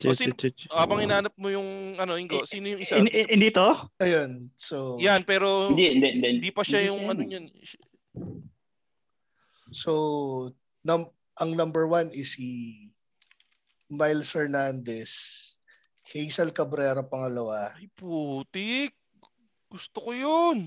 [0.00, 0.32] O, sino-
[0.72, 2.96] Habang inanap mo yung ano, Ingo, sino yung isa?
[2.96, 3.68] In- in- Hindi to?
[4.00, 4.48] Ayun.
[4.56, 6.28] So, Yan, pero Hindi, hindi, hindi.
[6.40, 7.44] hindi pa siya yung ano yan.
[7.46, 7.68] niyan.
[9.70, 9.92] so
[10.82, 12.74] num- ang number one is si
[13.88, 15.12] Miles Hernandez,
[16.02, 18.94] Hazel Cabrera pangalawa, Ay, putik.
[19.66, 20.58] Gusto ko yun.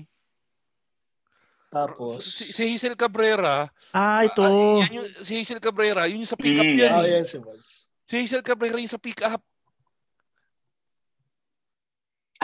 [1.68, 2.22] tapos...
[2.24, 4.40] Si, si Hazel Cabrera, Ah, ito.
[4.40, 6.90] ah, yan yung, si Hazel Cabrera, yun yung sa pick-up Mm, yan.
[6.90, 7.18] Ah, eh.
[7.18, 7.90] yan si Miles.
[8.04, 9.40] Si Hazel Cabrera yung sa pick-up.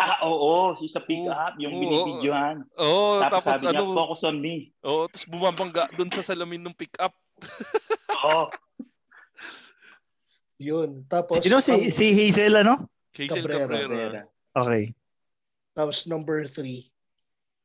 [0.01, 0.73] Ah, oo.
[0.81, 1.81] Si sa pick up, yung Oo.
[1.83, 2.65] binibidyohan.
[2.81, 4.73] Oo, Tapos, tapos, sabi niya, ano, focus on me.
[4.81, 7.13] oo, tapos bumabangga doon sa salamin ng pick-up.
[8.25, 8.49] Oo.
[10.57, 11.05] Yun.
[11.05, 12.89] Tapos, Sino si, ang- si Hazel, ano?
[13.13, 13.77] Hazel Cabrera.
[13.77, 14.21] Cabrera.
[14.51, 14.85] Okay.
[15.71, 16.89] tapos number three,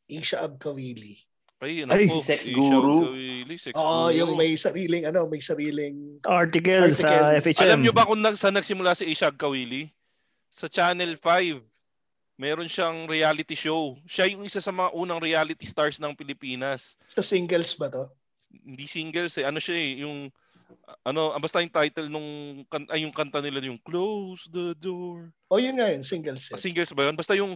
[0.07, 1.17] Isha Abkawili.
[1.59, 3.15] Ay, Ay, naku, sex Isha guru.
[3.45, 4.17] Kawili, sex Oo, guru.
[4.17, 6.17] yung may sariling, ano, may sariling...
[6.25, 7.53] Article, sa Article.
[7.53, 7.61] FHM.
[7.69, 9.93] Alam nyo ba kung nag, saan nagsimula si Ishag Kawili?
[10.49, 11.61] Sa Channel 5.
[12.41, 14.01] Meron siyang reality show.
[14.09, 16.97] Siya yung isa sa mga unang reality stars ng Pilipinas.
[17.13, 18.09] Sa singles ba to?
[18.49, 19.45] Hindi singles eh.
[19.45, 20.33] Ano siya eh, yung
[21.05, 22.25] ano, ah, basta yung title nung
[22.89, 25.29] ay yung kanta nila yung Close the Door.
[25.53, 26.65] O yun nga yun, singles Ah, eh.
[26.65, 27.15] Singles ba yun?
[27.15, 27.53] Basta yung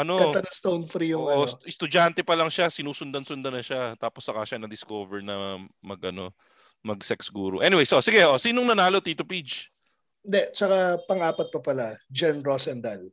[0.00, 1.58] ano, Kanta ng Stone Free yung oo, ano.
[1.64, 3.94] estudyante pa lang siya, sinusundan-sundan na siya.
[3.96, 6.32] Tapos saka siya na-discover na mag ano,
[6.80, 7.60] mag-sex guru.
[7.60, 9.68] Anyway, so sige, oh, sinong nanalo Tito Peach?
[10.24, 13.08] Hindi, tsaka pang-apat pa pala, Jen Rosendal.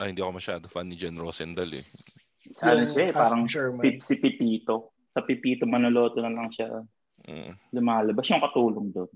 [0.00, 1.84] Ay, hindi ako masyado fan ni Jen Rosendal eh.
[2.64, 3.44] Ano siya eh, parang
[3.78, 4.96] pip, si Pipito.
[5.12, 6.82] Sa Pipito Manoloto na lang siya
[7.22, 7.54] Mm.
[7.78, 8.26] lumalabas.
[8.34, 9.10] Yung katulong doon.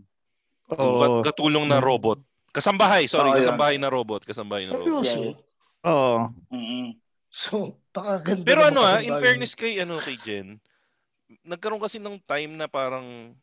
[0.78, 0.98] Oo.
[1.02, 2.22] Ba't katulong na robot?
[2.54, 3.38] Kasambahay, sorry, yun.
[3.42, 5.02] kasambahay na robot, kasambahay na robot.
[5.02, 5.34] Seryoso?
[5.86, 6.28] Oo.
[6.50, 6.98] Mm-mm.
[7.30, 10.56] So, pakaganda Pero ano ah, in fairness kay ano kay Jen,
[11.44, 13.34] nagkaroon kasi ng time na parang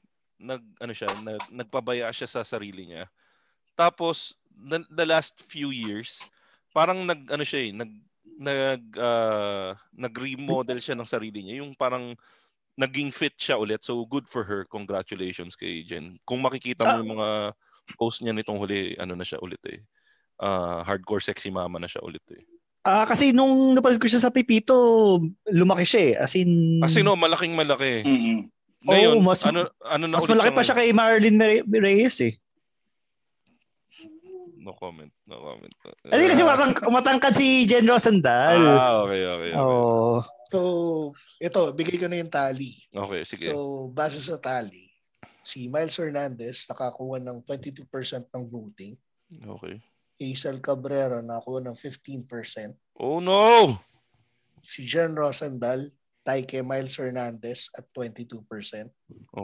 [0.41, 3.08] nag ano siya, nag, nagpabaya siya sa sarili niya.
[3.77, 6.19] Tapos the, the last few years,
[6.75, 7.91] parang nag ano siya eh, nag
[8.34, 11.62] nag uh, nag-remodel siya ng sarili niya.
[11.62, 12.17] Yung parang
[12.73, 13.86] naging fit siya ulit.
[13.86, 14.65] So good for her.
[14.65, 16.17] Congratulations kay Jen.
[16.25, 17.53] Kung makikita mo yung mga
[17.99, 19.79] post niya nitong huli, ano na siya ulit eh.
[20.36, 22.43] Uh, hardcore sexy mama na siya ulit eh.
[22.84, 24.76] Ah, kasi nung napanood ko siya sa Pipito,
[25.48, 26.13] lumaki siya eh.
[26.19, 26.84] As in...
[26.84, 28.04] Kasi no, malaking malaki.
[28.04, 28.52] Mm-mm.
[28.84, 32.19] Ngayon, Oo, mas- ano, ano na mas ulit malaki ang- pa siya kay Marilyn Reyes
[32.19, 32.34] eh.
[34.60, 35.72] No comment, no comment.
[36.08, 38.60] Hindi kasi Ah, matang- matangkad si Jen Rosendal.
[38.69, 39.52] Ah, okay, okay.
[39.52, 39.60] okay.
[39.60, 40.19] Oo.
[40.48, 40.60] So,
[41.38, 42.72] ito, bigay ko na yung tally.
[42.88, 43.48] Okay, sige.
[43.48, 44.88] So, base sa tally,
[45.39, 47.88] si Miles Hernandez nakakuha ng 22%
[48.28, 48.96] ng voting.
[49.58, 49.80] Okay.
[50.23, 52.23] Hazel Cabrera nakakuha ng 15%.
[53.03, 53.75] Oh no!
[54.63, 55.91] Si Jen Rosendal,
[56.23, 58.39] tie kay Miles Hernandez at 22%.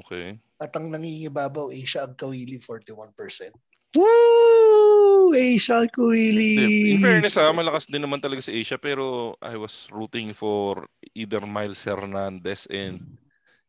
[0.04, 0.40] Okay.
[0.64, 3.52] At ang nangingibabaw, Asia Agkawili, 41%.
[4.00, 5.34] Woo!
[5.34, 6.52] Asia Hindi, Kuili.
[6.96, 11.42] In fairness, ah, malakas din naman talaga si Asia pero I was rooting for either
[11.46, 13.02] Miles Hernandez and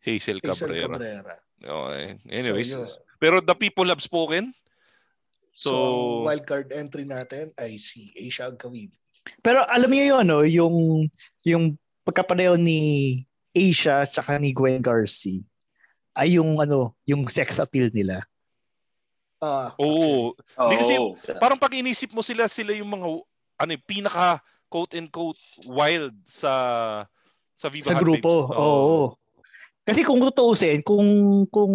[0.00, 0.88] Hazel Hazel Cabrera.
[0.88, 1.34] Cabrera.
[1.60, 2.06] Okay.
[2.16, 2.88] So, Anyway, yun.
[3.20, 4.52] pero the people have spoken.
[5.50, 5.74] So, So,
[6.24, 8.94] wildcard entry natin ay si Asia Agkawili.
[9.44, 10.40] Pero alam niyo yun, no?
[10.46, 11.06] yung,
[11.44, 11.64] yung
[12.06, 15.42] pagkapareho ni Asia tsaka ni Gwen Garcia
[16.16, 18.24] ay yung ano, yung sex appeal nila.
[19.40, 20.32] Ah, oo.
[20.36, 20.68] Oo.
[20.68, 21.00] Hindi kasi-
[21.40, 23.06] Parang pag inisip mo sila, sila yung mga
[23.60, 26.52] ano, eh, pinaka quote and quote wild sa
[27.56, 28.48] sa Viva sa grupo.
[28.48, 29.00] Oo.
[29.84, 31.04] Kasi kung tutuusin, kung
[31.48, 31.74] kung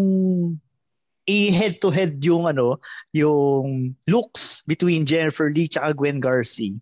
[1.25, 2.77] i-head to head yung ano,
[3.11, 6.73] yung looks between Jennifer Lee tsaka Gwen Garcia.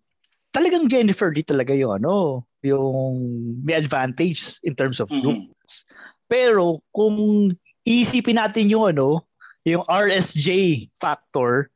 [0.52, 3.16] Talagang Jennifer Lee talaga yung ano, yung
[3.60, 5.24] may advantage in terms of Mhm.
[5.24, 5.84] looks.
[6.24, 7.50] Pero kung
[7.82, 9.26] iisipin natin yung ano,
[9.62, 11.68] yung RSJ factor,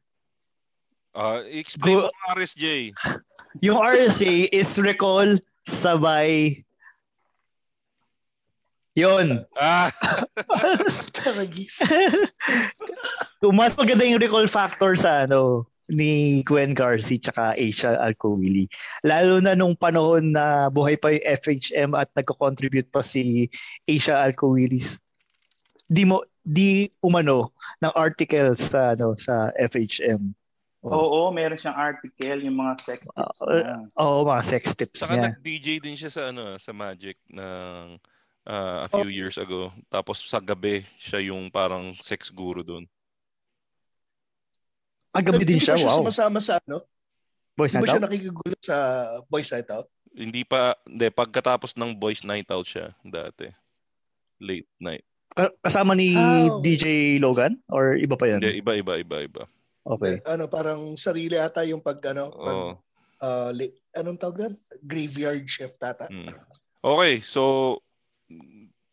[1.18, 2.94] Ah, explain Go- mo RSJ.
[3.58, 4.22] yung RSJ
[4.54, 5.26] is recall
[5.66, 6.62] sabay
[8.98, 9.46] Yon.
[9.54, 9.94] Ah,
[13.54, 18.66] mas maganda yung recall factor sa ano ni Gwen Garcia tsaka Asia Alcowili.
[19.06, 23.46] Lalo na nung panahon na buhay pa yung FHM at nagko-contribute pa si
[23.86, 24.82] Asia Alcowili.
[25.86, 30.34] Di mo di umano ng article sa ano sa FHM.
[30.78, 33.76] Oo, meron siyang article, yung mga sex tips niya.
[33.98, 35.22] Oo, mga sex tips saka niya.
[35.30, 37.98] nag-DJ din siya sa ano sa Magic ng
[38.48, 39.68] ah, a few years ago.
[39.86, 42.88] Tapos sa gabi, siya yung parang sex guru doon.
[45.12, 45.98] Ang gabi din Hindi siya, siya wow.
[46.04, 46.80] sumasama sa ano?
[47.56, 48.06] Boys Hindi ba Night siya Out?
[48.06, 48.76] nakikigulo sa
[49.26, 49.88] Boys Night Out?
[50.12, 53.48] Hindi pa, hindi, pagkatapos ng Boys Night Out siya dati.
[54.38, 55.04] Late night.
[55.34, 56.60] Ka- Kasama ni Ah, okay.
[56.62, 56.84] DJ
[57.18, 57.58] Logan?
[57.68, 58.38] Or iba pa yan?
[58.40, 59.42] Hindi, iba, iba, iba, iba.
[59.82, 60.20] Okay.
[60.28, 62.70] Ano, parang sarili ata yung pag, ano, pag, Oo.
[63.24, 64.54] ah, li- anong tawag doon?
[64.84, 66.06] Graveyard shift ata.
[66.12, 66.36] Mm.
[66.78, 67.74] Okay, so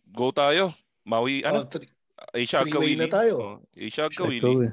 [0.09, 0.73] go tayo.
[1.05, 1.63] Maui, ano?
[1.63, 1.91] Oh, three-
[2.33, 3.01] Asia three-way Kawili.
[3.05, 3.35] na tayo.
[3.37, 4.07] Oh, Asia.
[4.09, 4.71] Kawili.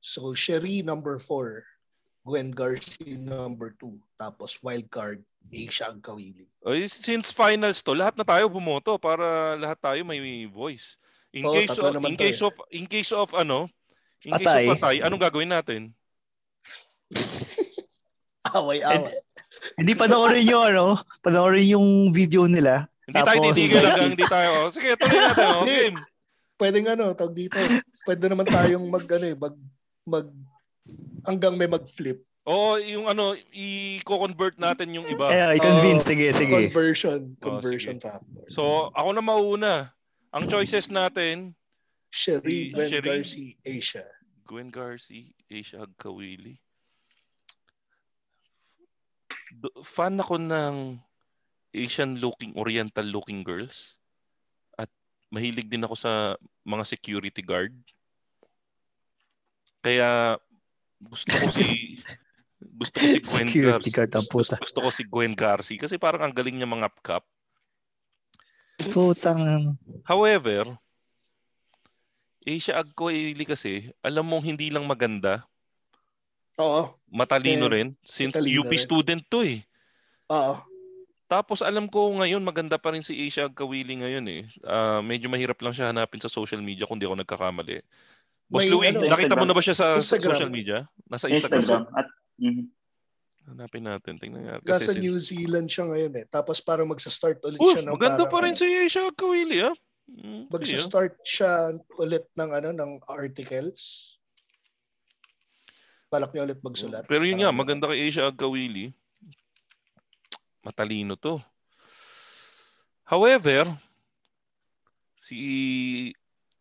[0.00, 1.62] So, Sherry number 4,
[2.26, 6.46] Gwen Garcia number 2, tapos wild card, Asia Agkawili.
[6.66, 10.98] Oy, since finals to, lahat na tayo bumoto para lahat tayo may voice.
[11.30, 12.46] In Oo, case of in case eh.
[12.48, 13.68] of in case of ano,
[14.24, 14.64] in case Patay.
[14.72, 15.92] of patay, anong gagawin natin?
[18.56, 19.12] Away-away.
[19.76, 20.84] Hindi panoorin yung ano,
[21.20, 22.88] panoorin yung video nila.
[23.06, 24.50] Hindi tayo Tapos- titigil hanggang hindi tayo.
[24.52, 24.68] oh.
[24.74, 25.46] Sige, tuloy natin.
[25.46, 25.70] Oh, Hindi.
[25.72, 25.96] game.
[26.56, 27.56] Pwede nga, no, tawag dito.
[28.02, 29.54] Pwede naman tayong mag, ano eh, mag,
[30.04, 30.26] mag,
[31.22, 32.18] hanggang may mag-flip.
[32.42, 35.28] Oo, yung ano, i-convert natin yung iba.
[35.28, 36.02] Eh, i-convince.
[36.02, 36.54] Oo, sige, sige.
[36.70, 37.34] Conversion.
[37.36, 38.06] Oh, Conversion sige.
[38.06, 38.46] factor.
[38.54, 39.74] So, ako na mauna.
[40.30, 41.54] Ang choices natin,
[42.08, 43.06] Sherry, Gwen Sherry.
[43.06, 44.04] Garcia, Asia.
[44.42, 46.56] Gwen Garcia, Asia Agkawili.
[49.52, 50.74] Do- fan ako ng
[51.76, 54.00] Asian looking, oriental looking girls.
[54.74, 54.88] At
[55.28, 56.12] mahilig din ako sa
[56.64, 57.76] mga security guard.
[59.84, 60.40] Kaya
[60.98, 62.00] gusto ko si
[62.80, 63.94] gusto ko si Gwen Security Garcia.
[63.94, 64.54] guard ang puta.
[64.56, 67.24] Gusto ko si Gwen Garcia kasi parang ang galing niya mga up
[68.76, 69.72] Putang.
[70.04, 70.76] However,
[72.44, 75.48] Asia Agkoili kasi, alam mong hindi lang maganda,
[76.60, 76.92] Oo.
[77.08, 78.84] matalino Eh, rin since matalino UP rin.
[78.84, 79.60] student to eh.
[80.28, 80.54] Oo.
[81.26, 84.42] Tapos alam ko ngayon maganda pa rin si Asia Agkawili ngayon eh.
[84.62, 87.82] Ah, medyo mahirap lang siya hanapin sa social media kung di ako nagkakamali.
[88.46, 89.46] Boss May Louie, ano, nakita mo Instagram.
[89.50, 90.38] na ba siya sa Instagram.
[90.38, 90.78] social media?
[91.10, 91.62] Nasa Instagram.
[91.66, 91.98] Instagram.
[91.98, 92.08] At,
[92.38, 92.64] mhm.
[93.46, 94.12] Hanapin natin.
[94.18, 94.66] Tingnan natin.
[94.66, 96.24] Nasa Kasi- New Zealand siya ngayon eh.
[96.30, 99.58] Tapos parang magsa-start ulit Oh, siya ng maganda parang, pa rin ano, si Asia Agkawili
[99.66, 99.74] ah.
[100.06, 100.42] Mm.
[100.50, 104.14] Magsa-start siya ulit ng ano ng articles.
[106.06, 107.02] Balak niya ulit magsulat.
[107.10, 108.94] Pero yun nga, maganda kay Asia Agkawili.
[110.66, 111.38] Matalino to.
[113.06, 113.70] However,
[115.14, 116.10] si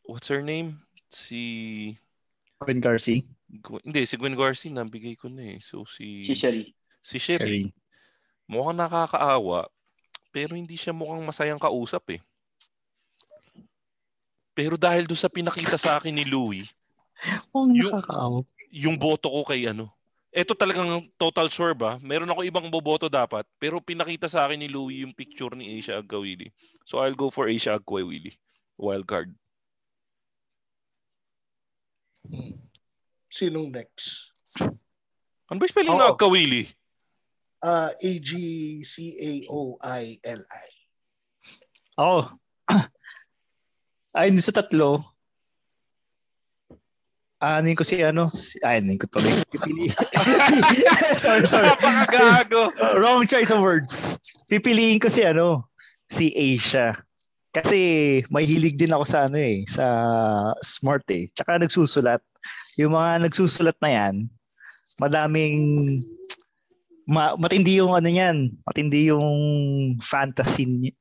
[0.05, 0.77] what's her name?
[1.09, 1.97] Si
[2.61, 3.25] Gwen Garcia.
[3.49, 5.59] Gwen- hindi si Gwen Garcia nabigay ko na eh.
[5.59, 6.69] So si Si Sherry.
[7.01, 7.73] si Sherry, Sherry.
[8.45, 9.65] mukhang nakakaawa
[10.29, 12.21] pero hindi siya mukhang masayang kausap eh.
[14.55, 16.63] Pero dahil doon sa pinakita sa akin ni Louie,
[17.55, 18.39] Oh, Yung- nakakaawa.
[18.71, 19.87] yung boto ko kay ano.
[20.35, 21.95] Ito talagang total sure ba?
[22.03, 25.95] Meron ako ibang boboto dapat, pero pinakita sa akin ni Louie yung picture ni Asia
[26.03, 26.51] Agkawili.
[26.83, 28.35] So I'll go for Asia Agkawili.
[28.75, 29.31] Wild card.
[33.31, 34.35] Sinong next?
[35.47, 36.03] Ano ba yung spelling Oo.
[36.03, 36.67] ng Agkawili?
[37.63, 38.85] Ah, A-G-C-A-O-I-L-I.
[41.95, 42.35] Ako.
[44.19, 45.14] Ayun sa tatlo.
[47.45, 48.33] Anin ko si ano?
[48.33, 49.29] Si, ay, anin ko tuloy.
[49.53, 49.93] Pipili.
[51.21, 51.69] sorry, sorry.
[51.69, 52.73] Napakagago.
[52.97, 54.17] Wrong choice of words.
[54.49, 55.69] Pipiliin ko si ano?
[56.09, 56.97] Si Asia.
[57.53, 57.77] Kasi
[58.33, 59.85] may hilig din ako sa ano eh, sa
[60.65, 61.29] smart eh.
[61.37, 62.19] Tsaka nagsusulat.
[62.81, 64.15] Yung mga nagsusulat na yan,
[64.97, 65.77] madaming
[67.05, 68.57] ma- matindi yung ano yan.
[68.65, 69.29] Matindi yung
[70.01, 70.91] fantasy.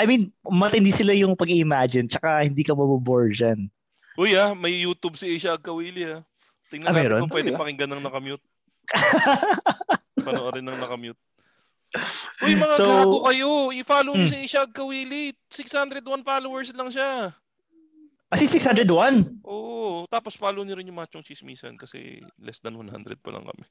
[0.00, 3.68] I mean, matindi sila yung pag-imagine tsaka hindi ka mabobore dyan.
[4.14, 6.20] Uy ah, may YouTube si Asia Agkawili ah.
[6.68, 7.20] Tingnan Ah, natin meron?
[7.20, 8.44] kung pwede pakinggan ng nakamute.
[10.20, 11.20] Panoorin ng nakamute.
[12.40, 13.50] Uy, mga So- gago kayo.
[13.72, 14.26] I-follow Hmm.
[14.26, 15.34] si Asia Agkawili.
[15.48, 17.34] 601 followers lang siya.
[18.30, 19.42] Kasi 601.
[19.42, 20.06] Oo.
[20.06, 23.64] Tapos follow niyo rin yung Machong Chismisan kasi less than 100 pa lang kami.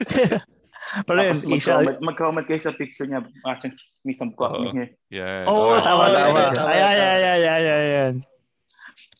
[1.06, 3.22] Pero yun, mag-comment, mag-comment kayo sa picture niya.
[3.46, 4.74] Actually, may some Oo.
[5.46, 5.86] Oo, Okay.
[5.86, 6.10] tama, tama.
[6.10, 7.06] tama, tama, Ayan, tama.
[7.06, 8.14] ayan, ayan, ayan,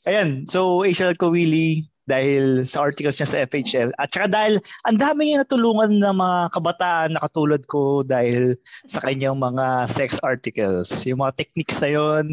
[0.07, 5.31] ayan, so Asia Kawili dahil sa articles niya sa FHL at saka dahil ang dami
[5.31, 10.91] niya natulungan ng mga kabataan na katulad ko dahil sa kanyang mga sex articles.
[11.07, 12.25] Yung mga techniques na yon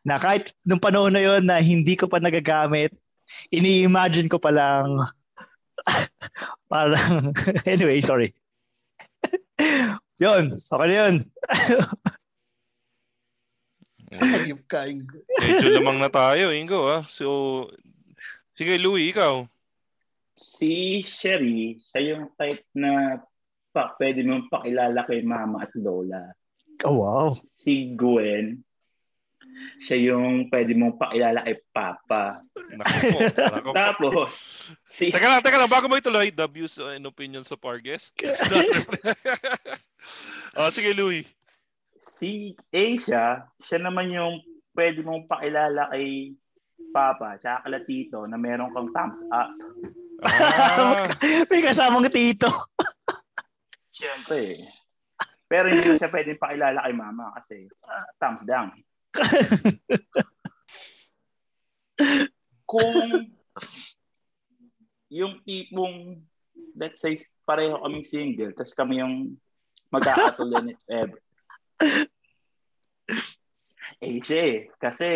[0.00, 2.96] na kahit nung panahon na yon na hindi ko pa nagagamit,
[3.52, 4.96] ini-imagine ko pa lang
[6.72, 7.36] parang
[7.68, 8.32] anyway, sorry.
[10.22, 11.14] yun, okay na yun.
[14.16, 15.20] Ayop ka, Ingo.
[15.36, 17.04] Medyo lamang na tayo, Ingo ah.
[17.08, 17.68] So,
[18.56, 19.44] sige Louie, ikaw.
[20.38, 23.20] Si Sherry, siya yung type na
[23.74, 26.32] pa, pwede mong pakilala kay mama at lola.
[26.86, 27.28] Oh, wow.
[27.42, 28.62] Si Gwen,
[29.82, 32.38] siya yung pwede mong pakilala kay papa.
[32.54, 33.18] Naku po.
[33.34, 33.72] Naku po.
[33.74, 34.54] Tapos,
[34.86, 35.70] si Teka lang, teka lang.
[35.70, 38.14] Bago mo ituloy, the views and opinions of our guest.
[40.58, 41.26] oh, sige, Louie.
[42.00, 44.42] Si Asia, siya naman yung
[44.74, 46.34] pwede mong pakilala kay
[46.88, 49.50] Papa tsaka kala Tito na meron kang thumbs up.
[50.24, 51.04] Ah,
[51.50, 52.48] May kasamang tito.
[53.94, 54.56] Siyempre.
[55.46, 58.70] Pero hindi siya pwedeng pakilala kay Mama kasi ah, thumbs down.
[62.68, 62.94] Kung
[65.08, 66.20] yung tipong
[66.76, 67.16] let's say
[67.48, 69.34] pareho kaming single tapos kami yung
[69.88, 71.20] mag-aatulan ever.
[73.98, 74.58] Eh siya eh.
[74.78, 75.06] Kasi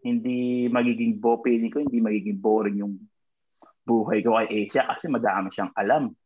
[0.00, 2.96] hindi magiging bo, feeling ko hindi magiging boring yung
[3.84, 6.16] buhay ko kay Asia kasi madami siyang alam.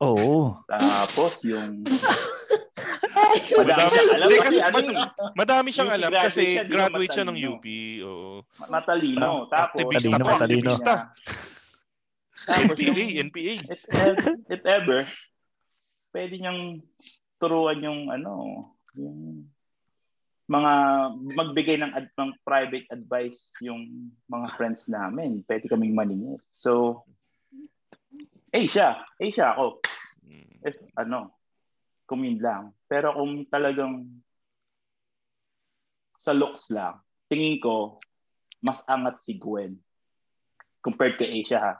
[0.00, 0.56] Oo.
[0.64, 1.84] Tapos yung
[3.60, 4.96] madami siyang alam kasi kasi ano eh,
[5.34, 7.36] madami siyang alam graduate kasi graduate siya ng?
[7.36, 7.66] UP.
[8.06, 8.34] Oo.
[8.70, 9.30] matalino.
[9.52, 10.70] Tapos Aktivista Matalino, pa, matalino.
[12.48, 13.54] Tapos NPA, yung, NPA.
[13.68, 13.82] if,
[14.48, 15.04] if ever,
[16.16, 16.80] pwede niyang
[17.36, 18.32] turuan yung ano,
[18.98, 19.46] yung
[20.48, 20.72] mga
[21.36, 25.44] magbigay ng, ad, ng private advice yung mga friends namin.
[25.44, 26.40] Pwede kaming maningil.
[26.56, 27.04] So,
[28.48, 29.84] eh siya, eh ako.
[30.64, 31.36] If, ano,
[32.08, 32.72] kumin lang.
[32.88, 34.08] Pero kung talagang
[36.16, 38.00] sa looks lang, tingin ko,
[38.64, 39.78] mas angat si Gwen
[40.82, 41.74] compared kay Asia ha.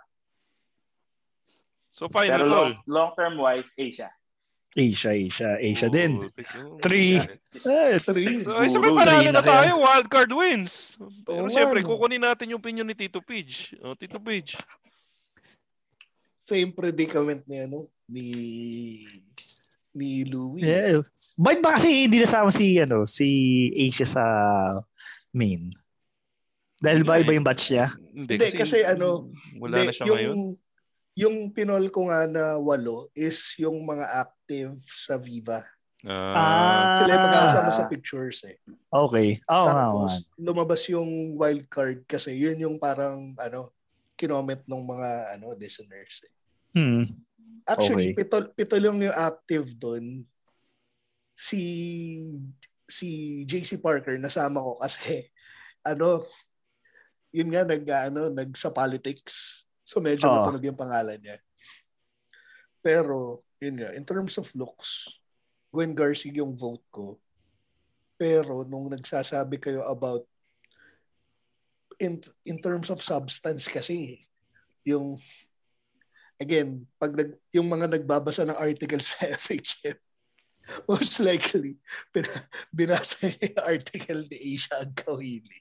[1.90, 2.52] So final Pero call.
[2.52, 4.12] long, long term wise, Asia.
[4.76, 6.20] Asia, Asia, Asia din.
[6.20, 6.80] Oh, mo.
[6.84, 7.16] Three.
[7.18, 8.36] Eh, Three.
[8.38, 9.72] So, ay, Siguro, syempre, panalo na na tayo.
[9.80, 11.01] Wildcard wins.
[11.24, 13.74] Pero Oo syempre, kukunin natin yung opinion ni Tito Pidge.
[13.80, 14.61] O, Tito Pidge.
[16.45, 17.78] Same predicament ni ano,
[18.09, 18.26] ni
[19.92, 20.64] ni Louie.
[20.64, 21.05] Yeah.
[21.40, 23.28] Bakit ba kasi hindi nasama si ano si
[23.76, 24.24] Asia sa
[25.32, 25.72] main?
[26.78, 27.90] Dahil ba iba yung batch niya?
[28.14, 29.28] Hindi, Hindi, kasi ano,
[29.59, 30.38] Wala na Hindi, siya yung, ngayon.
[31.18, 34.07] Yung tinol ko nga na walo is yung mga
[34.49, 35.61] active sa Viva.
[36.09, 38.57] Ah, Sila yung magkakasama sa pictures eh.
[38.88, 39.36] Okay.
[39.44, 39.61] Nga.
[39.68, 40.40] Tapos, man.
[40.40, 43.68] lumabas yung wild card kasi yun yung parang, ano,
[44.16, 46.34] kinoment ng mga, ano, listeners eh.
[46.80, 47.05] Hmm.
[47.68, 48.24] Actually, Okay.
[48.24, 50.24] pito, pito lang yung active doon.
[51.36, 51.61] Si,
[52.88, 55.28] si JC Parker, nasama ko kasi,
[55.92, 56.24] ano,
[57.36, 59.68] yun nga, nag, ano, nag sa politics.
[59.84, 60.40] So, medyo Oo.
[60.40, 61.36] matunog yung pangalan niya.
[62.80, 65.20] Pero, yun nga, in terms of looks,
[65.74, 67.18] Gwen Garcia yung vote ko.
[68.18, 70.26] Pero, nung nagsasabi kayo about
[71.98, 74.26] in, in terms of substance kasi,
[74.86, 75.18] yung
[76.38, 79.98] again, pag nag, yung mga nagbabasa ng article sa FHM,
[80.86, 81.78] most likely,
[82.14, 85.59] bin- binasa yung article ni Asia Agkawili.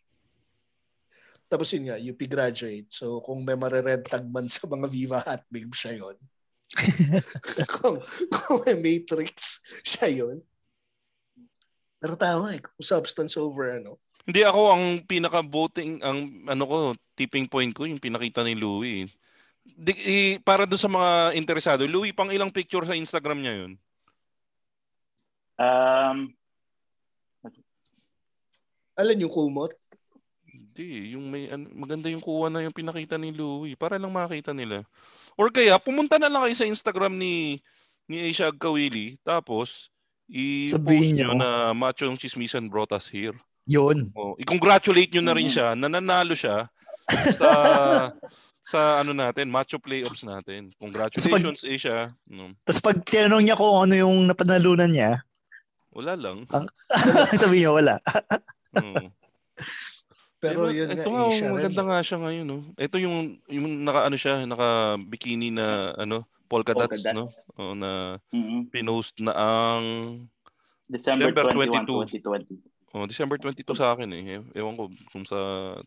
[1.47, 2.91] Tapos yun nga, UP graduate.
[2.91, 6.17] So kung may marered tag man sa mga Viva Hot Babe, siya yun.
[7.79, 7.97] kung,
[8.31, 10.37] kung may Matrix, siya yun.
[11.97, 13.97] Pero tama eh, kung substance over ano.
[14.27, 16.75] Hindi ako ang pinaka-voting, ang ano ko,
[17.15, 19.07] tipping point ko, yung pinakita ni Louie.
[19.63, 21.09] Di, i- para doon sa mga
[21.39, 23.73] interesado, Louie, pang ilang picture sa Instagram niya yun?
[25.57, 26.37] Um,
[28.97, 29.77] Alam yung kumot?
[30.77, 34.53] Hindi, yung may ano, maganda yung kuha na yung pinakita ni Louie para lang makita
[34.53, 34.85] nila.
[35.33, 37.57] Or kaya pumunta na lang kayo sa Instagram ni
[38.05, 39.89] ni Asia Agkawili tapos
[40.29, 43.33] i-post nyo na Macho yung Chismisan brought us here.
[43.65, 44.13] Yun.
[44.13, 46.69] Oh, i-congratulate nyo na rin siya na nanalo siya
[47.41, 47.49] sa
[48.61, 50.69] sa ano natin, Macho playoffs natin.
[50.77, 52.13] Congratulations Asia.
[52.29, 55.25] No, Tapos pag tinanong niya kung ano yung napanalunan niya,
[55.89, 56.45] wala lang.
[57.41, 57.97] sabi niya wala.
[58.77, 59.09] Mm.
[60.37, 60.77] Pero Diba?
[60.77, 61.87] yun nga, Ito nga, Asia rin maganda eh.
[61.89, 62.45] nga siya ngayon.
[62.45, 62.57] No?
[62.77, 63.17] Ito yung,
[63.49, 64.69] yung naka, ano siya, naka
[65.01, 67.25] bikini na, ano, polka, Polka dots, no?
[67.57, 69.85] O, na mm pinost na ang,
[70.87, 71.83] December, December 21,
[72.23, 72.95] 2020.
[72.95, 74.39] oh, December 22 sa akin eh.
[74.55, 75.37] Ewan ko kung sa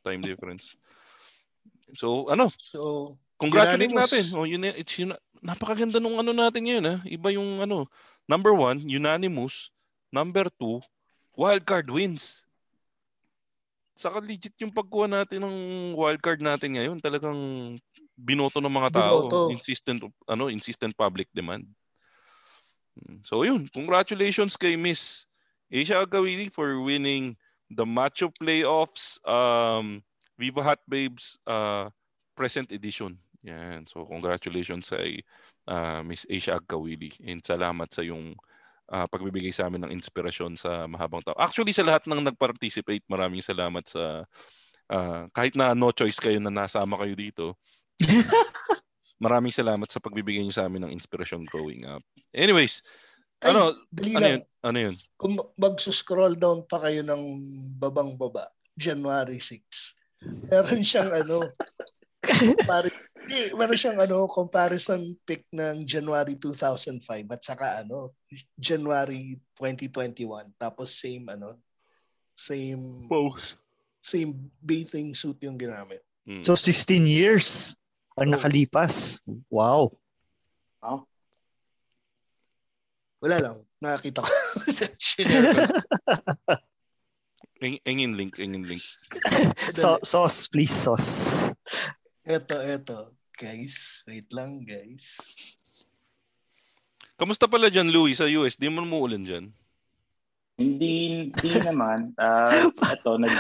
[0.05, 0.77] time difference.
[1.97, 4.11] So, ano, So, congratulate Unanimous.
[4.13, 4.25] natin.
[4.37, 6.97] Oh, yun, it's yun, napakaganda nung ano natin ngayon, ha?
[7.07, 7.87] Iba yung, ano,
[8.29, 9.71] number one, unanimous.
[10.11, 10.83] Number two,
[11.39, 12.43] wildcard wins.
[14.01, 15.57] Saka legit yung pagkuha natin ng
[15.93, 17.05] wildcard natin ngayon.
[17.05, 17.37] Talagang
[18.17, 19.29] binoto ng mga tao.
[19.29, 19.53] Binoto.
[19.53, 21.69] Insistent, ano, insistent public demand.
[22.97, 23.21] Mm.
[23.29, 25.29] So yun, congratulations kay Miss
[25.69, 27.37] Asia Agawili for winning
[27.69, 30.01] the Macho Playoffs um,
[30.41, 31.93] Viva Hot Babes uh,
[32.41, 33.21] present edition.
[33.45, 33.85] Yan.
[33.85, 35.21] So congratulations kay
[35.69, 38.33] uh, Miss Asia Agkawili and salamat sa yung
[38.91, 41.39] uh, pagbibigay sa amin ng inspirasyon sa mahabang tao.
[41.39, 44.27] Actually sa lahat ng nag-participate, maraming salamat sa
[44.91, 47.47] uh, kahit na no choice kayo na nasama kayo dito.
[49.25, 52.03] maraming salamat sa pagbibigay niyo sa amin ng inspirasyon growing up.
[52.35, 52.83] Anyways,
[53.41, 54.43] Ay, ano dali ano yun?
[54.61, 54.95] Ano yun?
[55.17, 57.23] Kung magsuscroll down pa kayo ng
[57.81, 59.97] babang baba, January 6.
[60.53, 61.45] Meron siyang ano,
[62.69, 62.93] pare,
[63.31, 66.99] di, meron siyang ano, comparison pic ng January 2005
[67.31, 68.19] at saka ano,
[68.59, 70.51] January 2021.
[70.59, 71.55] Tapos same ano,
[72.35, 73.55] same Pose.
[74.03, 76.03] same bathing suit yung ginamit.
[76.27, 76.43] Mm.
[76.43, 77.79] So 16 years
[78.19, 78.35] ang Oh.
[78.35, 79.23] nakalipas.
[79.47, 79.95] Wow.
[80.83, 81.07] Wow.
[83.21, 84.33] Wala lang, nakakita ko
[87.61, 88.81] engin link, engin link.
[89.77, 91.53] So, sauce, please, sauce.
[92.25, 93.13] Eto, eto.
[93.41, 95.33] Guys, wait lang guys.
[97.17, 98.61] Kamusta pala dyan, Louis, sa US?
[98.61, 99.49] Di mo umuulan dyan?
[100.61, 102.13] Hindi, hindi naman.
[102.21, 103.33] Uh, ito, nag,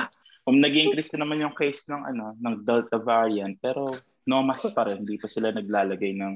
[0.48, 3.92] um, nag-increase na naman yung case ng ano ng Delta variant pero
[4.24, 5.04] no mask pa rin.
[5.04, 6.32] Hindi pa sila naglalagay ng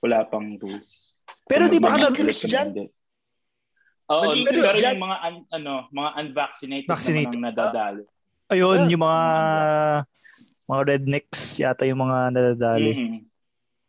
[0.00, 1.20] wala pang rules.
[1.44, 2.68] Pero di ba ka Nag-increase dyan?
[4.08, 4.96] Oo, pero dyan?
[4.96, 7.36] yung mga un, ano, mga unvaccinated, Vaccinated.
[7.36, 8.02] naman ang nadadali.
[8.50, 9.20] Ayun, Ah, yung mga
[10.70, 12.92] mga rednecks yata yung mga nadadali.
[12.94, 13.18] Mhm.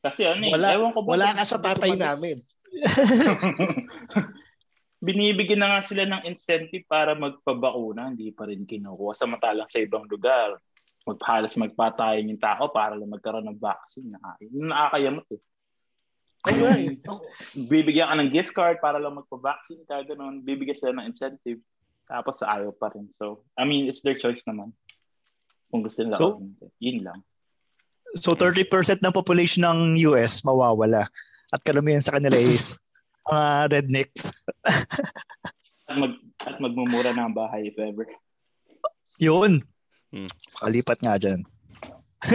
[0.01, 2.41] Kasi ano eh, Wala, ewan ko ba wala ka sa tatay namin.
[5.05, 9.13] Binibigyan na nga sila ng incentive para magpabakuna, hindi pa rin kinukuha.
[9.13, 10.57] Samantalang sa ibang lugar,
[11.05, 14.13] magpahalas magpatayin yung tao para lang magkaroon ng vaccine.
[14.53, 15.41] Nakakayamot eh.
[16.41, 16.97] Nga eh.
[17.71, 20.41] Bibigyan ka ng gift card para lang magpa-vaccine ka, ganun.
[20.41, 21.61] Bibigyan sila ng incentive.
[22.09, 23.09] Tapos ayaw pa rin.
[23.13, 24.73] So, I mean, it's their choice naman.
[25.71, 26.19] Kung gusto nila.
[26.19, 26.67] So- o.
[26.83, 27.19] Yun lang.
[28.19, 28.67] So 30%
[28.99, 31.07] ng population ng US mawawala.
[31.47, 32.75] At karamihan sa kanila is
[33.31, 34.35] mga rednecks.
[35.91, 38.07] At, mag, at magmumura ang bahay if ever.
[39.19, 39.59] Yun.
[40.07, 40.31] Hmm.
[40.59, 41.43] Kalipat nga dyan.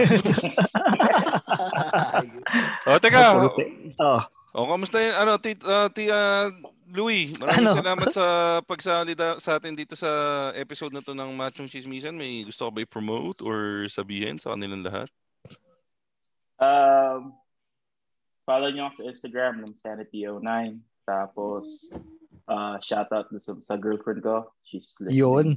[2.87, 3.17] O, teka.
[3.17, 4.21] So, puro te- oh,
[4.57, 5.13] O, kamusta yun?
[5.13, 6.49] Ano, ti, ah, ti, ah,
[6.87, 7.75] Louis, maraming Ano?
[7.75, 8.25] salamat sa
[8.63, 10.07] pagsali da- sa atin dito sa
[10.55, 12.15] episode na to ng Machong Chismisan.
[12.15, 15.11] May gusto ka ba i-promote or sabihin sa kanilang lahat?
[16.57, 17.35] Um,
[18.43, 20.79] follow nyo ako sa Instagram ng Sanity09.
[21.03, 21.91] Tapos,
[22.47, 24.47] uh, shoutout sa, sa girlfriend ko.
[24.63, 25.19] She's listening.
[25.19, 25.47] Yun.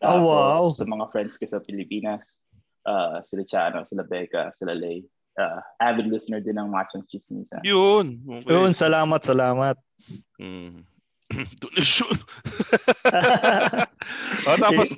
[0.00, 0.62] Tapos, Oh, wow.
[0.72, 2.24] sa mga friends ko sa Pilipinas.
[2.88, 5.04] Uh, sila Chano, sila Becca, sila Lay.
[5.38, 7.60] Uh, avid listener din ng Machong Chismisan.
[7.62, 8.16] Yun.
[8.24, 8.48] Okay.
[8.48, 9.76] Yun, salamat, salamat.
[11.28, 11.50] Mm.
[11.60, 12.08] Donation.
[14.48, 14.88] oh, dapat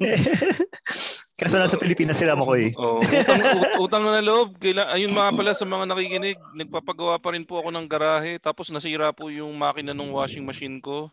[1.40, 2.68] Kaso nasa Pilipinas sila mo ko eh.
[2.76, 4.60] Oh, utang, ut- utang na loob.
[4.60, 8.68] Kaila, ayun mga pala sa mga nakikinig, nagpapagawa pa rin po ako ng garahe tapos
[8.68, 11.08] nasira po yung makina ng washing machine ko.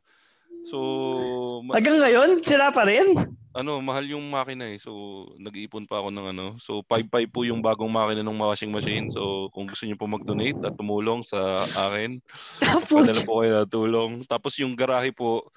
[0.66, 0.78] So,
[1.62, 3.38] ma- Hanggang ngayon, sila pa rin?
[3.58, 4.78] ano, mahal yung makina eh.
[4.78, 6.46] So, nag-iipon pa ako ng ano.
[6.62, 9.10] So, 5-5 po yung bagong makina ng washing machine.
[9.10, 12.22] So, kung gusto niyo po mag-donate at tumulong sa akin,
[12.94, 14.22] padala po kayo na tulong.
[14.30, 15.50] Tapos yung garahe po,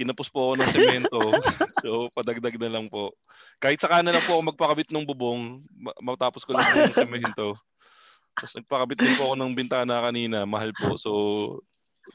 [0.00, 1.20] kinapos po ako ng semento.
[1.84, 3.12] so, padagdag na lang po.
[3.60, 6.96] Kahit saka na lang po ako magpakabit ng bubong, ma- matapos ko lang po yung
[7.04, 7.46] semento.
[8.36, 10.48] Tapos nagpakabit din po ako ng bintana kanina.
[10.48, 10.96] Mahal po.
[11.00, 11.12] So,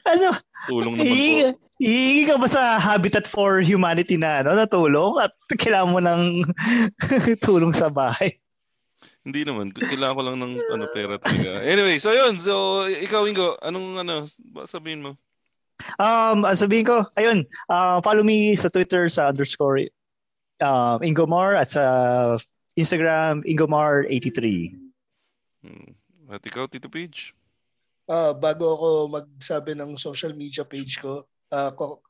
[0.05, 0.33] Ano?
[0.69, 1.09] tulong naman po.
[1.09, 1.47] Hihingi,
[1.81, 6.21] hihingi ka ba sa Habitat for Humanity na ano, na tulong at kailangan mo ng
[7.45, 8.37] tulong sa bahay?
[9.21, 9.69] Hindi naman.
[9.69, 11.61] Kailangan ko lang ng ano, pera talaga.
[11.61, 12.41] Anyway, so yun.
[12.41, 14.15] So, ikaw, Ingo, anong ano,
[14.65, 15.11] sabihin mo?
[15.97, 19.89] Um, ang sabihin ko, ayun, uh, follow me sa Twitter sa underscore
[20.61, 21.83] um, Ingomar at sa
[22.77, 24.41] Instagram Ingomar83.
[25.65, 25.89] Hmm.
[26.29, 27.33] At ikaw, Tito Page?
[28.11, 31.23] Ah, bago ako magsabi ng social media page ko,
[31.55, 32.03] ah, ko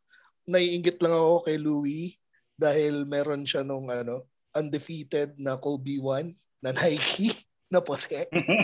[0.50, 2.18] naiinggit lang ako kay Louie
[2.58, 4.26] dahil meron siya nung ano,
[4.58, 7.30] undefeated na Kobe 1 na Nike
[7.74, 8.18] na puti.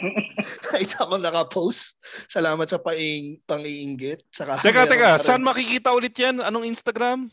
[0.74, 1.96] Nakita ko naka-post.
[2.28, 4.26] Salamat sa paing, pang-iinggit.
[4.34, 4.98] Saka Teka, teka.
[5.00, 6.44] ka rin Saan makikita ulit yan?
[6.44, 7.32] Anong Instagram?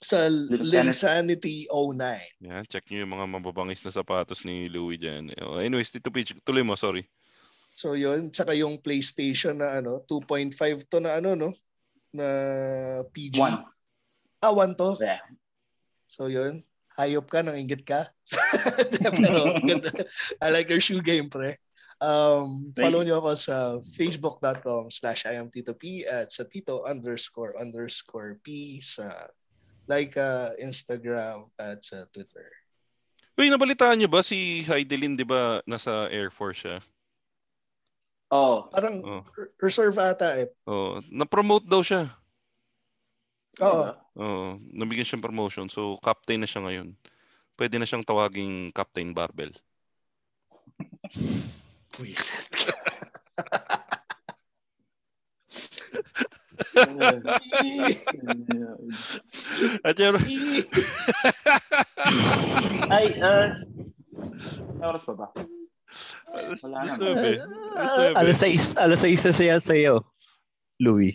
[0.00, 0.72] Sa Limsanity.
[0.72, 2.48] Limsanity 09.
[2.48, 5.30] Yan, check nyo yung mga mababangis na sapatos ni Louie dyan.
[5.60, 7.04] Anyways, Tito Page, tuloy mo, sorry.
[7.72, 11.50] So yun, saka yung PlayStation na ano, 2.5 to na ano no,
[12.12, 12.26] na
[13.08, 13.40] PG.
[13.40, 13.58] One.
[14.44, 14.98] Ah, one to.
[15.00, 15.22] Yeah.
[16.04, 16.60] So yun,
[17.00, 18.04] hayop ka, nang inggit ka.
[19.16, 19.56] Pero.
[20.44, 21.56] I like your shoe game, pre.
[22.02, 23.14] Um, Thank follow you.
[23.14, 28.82] nyo ako sa facebook.com slash I am Tito P at sa Tito underscore underscore P
[28.82, 29.30] sa
[29.86, 32.50] like uh, Instagram at sa Twitter.
[33.38, 36.76] Uy, nabalitaan nyo ba si Heidelin, di ba, nasa Air Force siya?
[38.32, 39.22] Oh, Parang Oh.
[39.60, 40.48] reserve ata eh.
[40.64, 42.08] Oh, na-promote daw siya.
[43.60, 43.92] Oo.
[44.16, 45.68] Oo, nabigyan siyang promotion.
[45.68, 46.96] So, captain na siya ngayon.
[47.60, 49.52] Pwede na siyang tawaging Captain Barbell.
[51.92, 52.48] Please.
[59.84, 60.16] At yun,
[62.92, 63.52] Ay, uh,
[64.82, 65.26] oras pa ba?
[66.62, 66.80] Wala na.
[66.82, 67.30] alas nuebe.
[67.72, 67.92] Alas.
[68.14, 69.94] Alas 6, alas 6 na siya sa iyo,
[70.78, 71.14] Louie.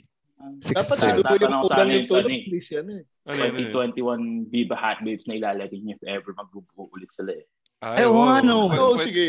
[0.60, 1.10] Six Dapat si.
[1.12, 2.32] Lugo yung kulang yung tulog.
[2.46, 3.04] Please yan eh.
[3.28, 4.48] Ano yun, ano yun?
[4.48, 7.44] 2021 Viva Hot Babes na ilalagay niyo if ever magbubuo ulit sila eh.
[7.78, 8.40] Ay, Eh, wow.
[8.40, 8.72] ano?
[8.72, 9.28] Oo, pwede- sige.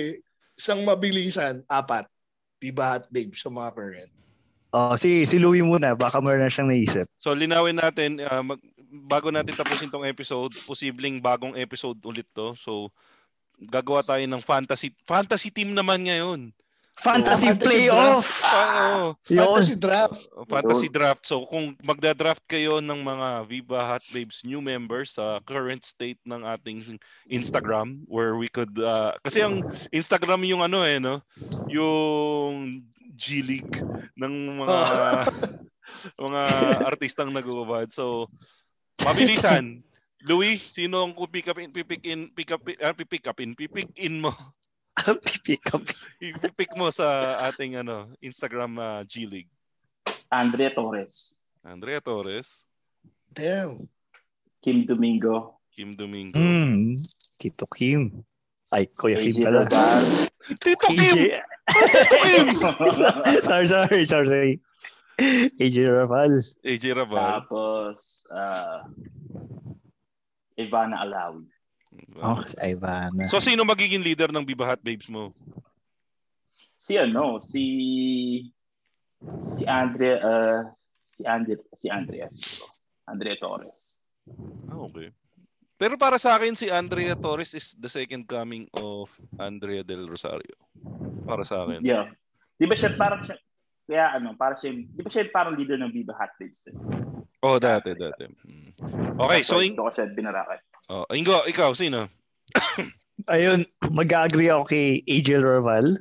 [0.55, 2.07] Isang mabilisan, apat.
[2.57, 4.11] Diba hot babe sa mga current?
[4.69, 7.07] Oh, si si Louie muna, baka meron na siyang naisip.
[7.19, 8.59] So linawin natin ah, mag,
[9.07, 12.53] bago natin tapusin tong episode, posibleng bagong episode ulit to.
[12.55, 12.91] So
[13.59, 16.55] gagawa tayo ng fantasy fantasy team naman ngayon.
[16.99, 18.43] Fantasy Fantasy playoff.
[18.43, 19.07] Ah, oo.
[19.31, 19.39] Yun.
[19.39, 20.19] Fantasy draft.
[20.51, 21.23] fantasy draft.
[21.31, 26.43] So kung magda-draft kayo ng mga Viva Hot Babes new members sa current state ng
[26.43, 26.99] ating
[27.31, 29.63] Instagram where we could ah, kasi ang
[29.95, 31.23] Instagram yung ano eh no,
[31.71, 32.83] yung
[33.15, 33.79] G League
[34.19, 34.35] ng
[34.67, 34.79] mga
[36.27, 36.43] mga
[36.83, 37.95] artistang nag-ubad.
[37.95, 38.27] So
[39.07, 39.87] mabilisan.
[40.27, 44.35] Louis, sino ang pick upin, pipick in, pick up, ah, pipick upin, pipick in mo,
[45.47, 45.87] Pick up.
[46.19, 49.51] ipipick mo sa ating ano Instagram ah, G League.
[50.29, 52.67] Andrea Torres, Andrea Torres,
[53.31, 53.87] Damn.
[54.59, 56.35] Kim Domingo, Kim Domingo.
[56.35, 56.99] Hmm.
[57.39, 58.27] Tito Kim.
[58.75, 59.63] Ay, Kuya Kim pala.
[60.59, 60.87] Tito.
[60.91, 60.99] Kim!
[60.99, 61.31] Kim!
[63.47, 64.61] sorry, sorry, sorry.
[65.59, 66.35] AJ Raval.
[66.67, 67.43] AJ Rabal.
[67.43, 68.83] tapos uh,
[70.59, 71.47] Ivana Alawi.
[72.21, 73.31] Oh, si Ivana.
[73.31, 75.33] So sino magiging leader ng Viva Hot Babes mo?
[76.51, 77.65] Si ano, si
[79.41, 80.63] si Andrea uh,
[81.09, 82.75] si Andre si Andrea siguro.
[83.09, 84.03] Andrea Torres.
[84.69, 85.09] Ah, okay.
[85.79, 89.09] Pero para sa akin si Andrea Torres is the second coming of
[89.41, 90.59] Andrea Del Rosario.
[91.25, 91.81] Para sa akin.
[91.81, 92.13] Yeah.
[92.59, 93.39] Di ba siya parang siya
[93.89, 96.69] Kaya ano, para siya, di ba siya parang leader ng Viva Hot Babes?
[97.41, 98.29] Oh, dati, dati.
[98.29, 99.17] Mm.
[99.17, 100.61] Okay, so, ito ko siya binarakat.
[100.93, 102.13] oh, Ingo, ikaw, sino?
[103.33, 105.97] Ayun, mag-agree ako kay AJ Raval.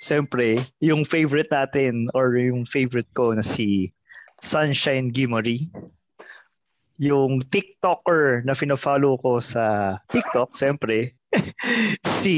[0.00, 3.92] Siyempre, yung favorite natin or yung favorite ko na si
[4.40, 5.68] Sunshine Gimori.
[6.98, 11.20] Yung TikToker na fina-follow ko sa TikTok, siyempre,
[12.18, 12.34] si,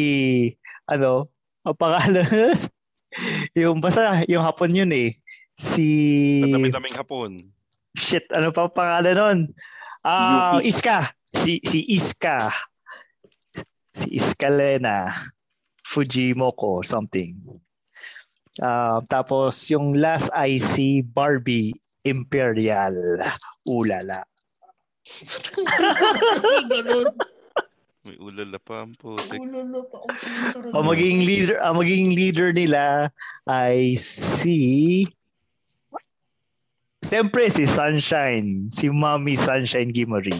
[0.91, 1.30] ano,
[1.64, 2.53] ang pangalan,
[3.55, 5.19] yung basta, yung hapon yun eh.
[5.55, 5.87] Si,
[6.43, 7.31] Sa dami-daming hapon.
[7.95, 9.39] shit, ano pa ang pangalan nun?
[10.03, 10.75] Ah, Yuki.
[10.75, 10.99] Iska.
[11.31, 12.51] Si, si Iska.
[13.95, 15.15] Si Iskalena.
[15.87, 17.39] Fujimoko or something.
[18.59, 21.71] Ah, tapos yung last ay si Barbie
[22.03, 23.23] Imperial.
[23.65, 24.27] Ulala.
[26.71, 27.07] Ganun.
[28.05, 29.41] May ulala pa ang putik.
[29.41, 30.13] Ulala pa ang.
[30.77, 33.09] Ang magiging leader, ang magiging leader nila
[33.49, 35.09] ay si
[37.05, 40.33] Siyempre si Sunshine, si Mommy Sunshine Gimori.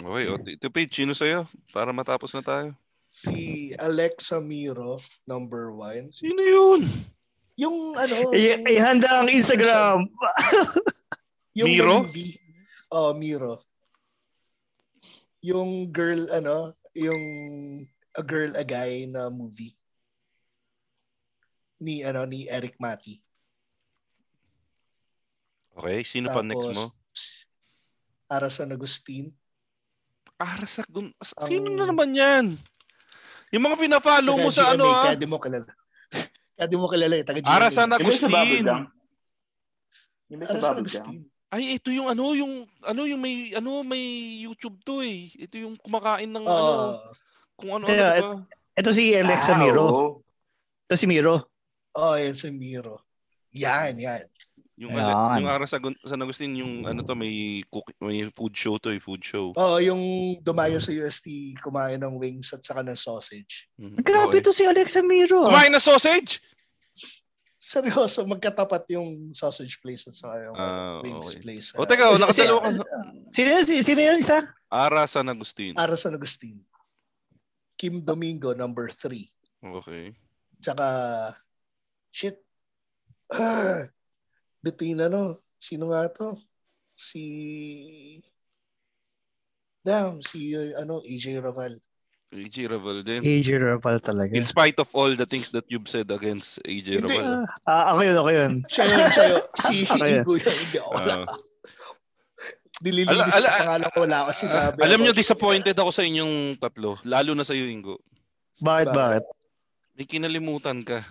[0.00, 1.44] Okay, o, ito page, sino sa'yo?
[1.68, 2.68] Para matapos na tayo.
[3.12, 6.08] Si Alexa Miro, number one.
[6.16, 6.80] Sino yun?
[7.60, 10.08] Yung ano, Ay, yung, ay handa ang Instagram.
[11.54, 12.02] yung Miro?
[12.02, 12.40] movie.
[12.90, 13.62] Oh, Miro.
[15.44, 17.20] Yung girl, ano, yung
[18.16, 19.76] A Girl, A Guy na movie.
[21.84, 23.20] Ni, ano, ni Eric Mati.
[25.74, 26.86] Okay, sino pa next mo?
[28.30, 29.28] Ara San Agustin.
[30.88, 31.12] Dun.
[31.20, 32.46] as- Ang- Sino na naman yan?
[33.52, 35.04] Yung mga pinafollow mo sa Taga ano GMA, ah.
[35.04, 35.70] Kaya di mo kilala.
[36.56, 37.24] kaya di mo kilala eh.
[37.26, 37.52] Taga GMA.
[37.52, 38.64] Arasan Yung may sa Agustin.
[40.30, 40.78] Yung may sa Ara San.
[40.80, 41.20] Agustin.
[41.52, 44.02] Ay, ito yung ano, yung ano yung may ano may
[44.42, 45.28] YouTube to eh.
[45.38, 46.50] Ito yung kumakain ng Oo.
[46.50, 47.14] ano,
[47.54, 48.48] kung ano ano?
[48.74, 49.82] Ito si Alexa Ah, Miro.
[49.86, 50.04] oo.
[50.88, 51.46] Ito si Miro.
[51.94, 53.06] Oh, yan si Miro.
[53.54, 54.26] Yan, yan.
[54.74, 55.06] Yung Ayan.
[55.06, 58.90] ano, yung Ara Sagun- San Agustin yung ano to may cook, may food show to,
[58.90, 59.54] eh, food show.
[59.54, 60.02] Oo, yung
[60.42, 63.70] dumayo sa UST, kumain ng wings at saka ng sausage.
[63.78, 64.02] Mhm.
[64.02, 64.42] Grabe Okay.
[64.42, 65.46] to si Alexa Miro.
[65.46, 66.42] Kumain ng sausage.
[67.64, 71.40] Seryoso, magkatapat yung sausage place at saka yung Ah, wings okay.
[71.40, 71.72] place.
[71.72, 72.68] O teka, oh, nakasalo ka.
[73.32, 73.64] Sino yun?
[73.64, 74.44] Si- Sino yun isa?
[74.68, 75.72] Ara San Agustin.
[75.80, 76.60] Ara San Agustin.
[77.80, 79.32] Kim Domingo, number three.
[79.64, 80.12] Okay.
[80.60, 80.84] Tsaka,
[82.12, 82.36] shit.
[83.32, 83.88] Ah,
[84.64, 86.36] between ano, sino nga to?
[86.92, 87.24] Si,
[89.80, 91.80] damn, si uh, ano, AJ Raval.
[92.34, 93.22] AJ Raval din.
[93.22, 94.34] AJ Raval talaga.
[94.34, 97.14] In spite of all the things that you've said against AJ Hindi.
[97.14, 97.46] Raval.
[97.62, 98.52] Ah, ako yun, ako yun.
[98.66, 99.42] Siya yun, siya yun.
[99.62, 100.10] Si Okay.
[100.18, 100.50] Ingo yun.
[100.50, 101.14] Hindi ako wala.
[101.14, 101.26] Ah.
[102.82, 103.98] Nililinis Ala- ko ala- pangalan ko.
[104.02, 104.78] Wala ako sinabi.
[104.82, 106.98] alam nyo, disappointed ako sa inyong tatlo.
[107.06, 108.02] Lalo na sa iyo, Ingo.
[108.58, 109.24] Bakit, Bakit?
[109.94, 111.06] May kinalimutan ka.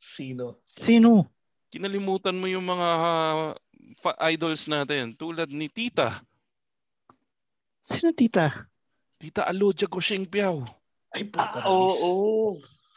[0.00, 0.56] Sino?
[0.64, 1.28] Sino?
[1.68, 3.52] Kinalimutan mo yung mga ah,
[4.00, 5.12] fa- idols natin.
[5.12, 6.24] Tulad ni Tita.
[7.84, 8.72] Sino tita?
[9.24, 10.60] Tita Alodia Gosheng Piao.
[11.08, 11.64] Ay, puta.
[11.64, 12.48] Ah, Oo, oo.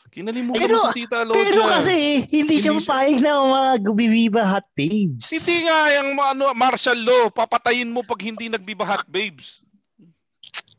[0.07, 1.39] Kinalimutan Pero- mo si Tita Alodia.
[1.39, 1.95] Pero kasi,
[2.27, 5.27] hindi siya Hindi siya- mapayag na mga gubibiba hot babes.
[5.31, 9.63] Hindi nga yung mga ano, martial law, papatayin mo pag hindi nagbibahat, babes.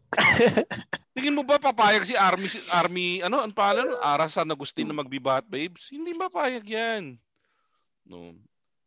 [1.15, 3.93] Tingin mo ba papayag si Army, si Army, ano, ang pangalan?
[4.01, 5.93] Ara San Agustin na magbibahat, babes?
[5.93, 7.05] Hindi mapayag yan.
[8.09, 8.33] No.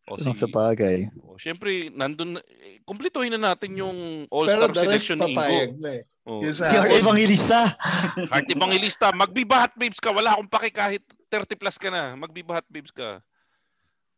[0.09, 1.07] O si, sa bagay.
[1.23, 5.71] o, syempre, nandun, na- eh, kumpletuhin na natin yung Pero all-star the rest selection papayag
[5.77, 5.81] Ingo.
[5.81, 6.03] na eh.
[6.21, 6.37] Oh.
[6.37, 7.73] Si Art Evangelista.
[8.33, 10.13] Heart Evangelista, magbibahat, babes ka.
[10.13, 11.01] Wala akong paki kahit
[11.33, 12.13] 30 plus ka na.
[12.13, 13.21] Magbibahat, babes ka.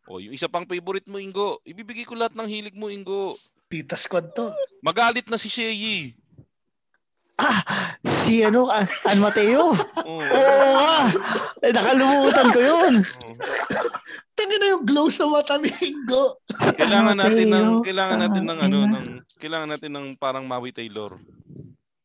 [0.04, 1.64] O, yung isa pang favorite mo, Ingo.
[1.64, 3.40] Ibibigay ko lahat ng hilig mo, Ingo.
[3.72, 4.52] Tita Squad to.
[4.84, 6.12] Magalit na si Sheyi.
[7.34, 7.66] Ah,
[8.06, 9.74] si ano, ah, An Mateo.
[9.74, 10.22] Oh.
[10.22, 10.98] Oo nga.
[11.66, 12.94] Eh, nakalumutan ko yun.
[14.38, 16.38] Tangin na yung glow sa mata ni Ingo.
[16.78, 19.06] Kailangan natin ng Mateo, kailangan natin ng ano ng
[19.42, 21.18] kailangan natin ng parang Maui Taylor.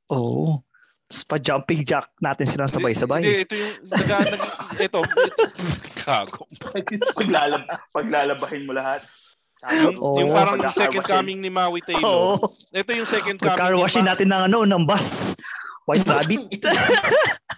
[0.09, 0.65] Oo.
[1.09, 3.23] Tapos pa-jumping jack natin sila Hindi, sabay-sabay.
[3.25, 4.41] ito yung naga, nag,
[4.77, 5.45] ito, ito.
[6.05, 6.45] Gago.
[7.17, 7.65] Paglalab,
[7.97, 9.01] paglalabahin mo lahat.
[9.59, 10.23] Yung, Oo.
[10.23, 11.87] yung parang Pagka-car second coming ni Maui Oo.
[11.91, 12.39] Taylor.
[12.79, 13.75] Ito yung second coming.
[13.75, 15.35] Ni washin Ma- natin ng ano, ng bus.
[15.89, 16.63] White Rabbit.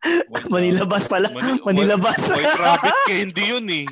[0.52, 1.28] Manila bus pala.
[1.32, 2.22] Mani- Manila bus.
[2.28, 3.88] White Rabbit candy yun eh.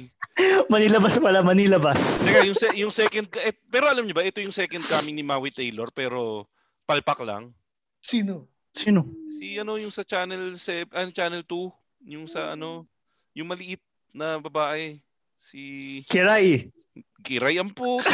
[0.70, 2.02] Manila bus pala, Manila bus.
[2.28, 5.24] Teka, yung, se- yung second, eh, pero alam niyo ba, ito yung second coming ni
[5.26, 6.46] Maui Taylor, pero
[6.86, 7.50] palpak lang.
[7.98, 8.46] Sino?
[8.70, 9.02] Sino?
[9.38, 12.86] Si ano yung sa channel se, ah, channel 2, yung sa ano,
[13.34, 13.82] yung maliit
[14.14, 15.02] na babae,
[15.38, 15.62] si
[16.04, 16.68] Kiray.
[17.22, 18.04] Kiray ang puto.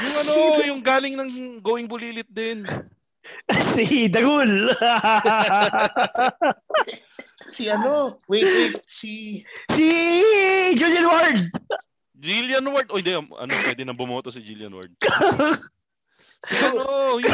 [0.00, 0.62] yung ano, Sino?
[0.70, 2.62] yung galing ng Going Bulilit din.
[3.74, 4.70] si Dagul.
[7.50, 8.14] Si ano?
[8.30, 8.78] Wait, wait.
[8.86, 9.42] Si...
[9.74, 9.86] si
[10.78, 11.40] Julian Ward.
[12.14, 12.88] Jillian Ward.
[12.94, 14.92] O hindi, ano, pwede na bumoto si Jillian Ward.
[16.46, 17.32] si ano, yun,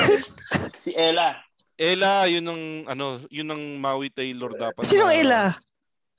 [0.72, 1.36] Si Ella.
[1.76, 4.88] Ella, yun ang, ano, yun ang Maui Taylor dapat.
[4.88, 5.42] Sino na- Ella?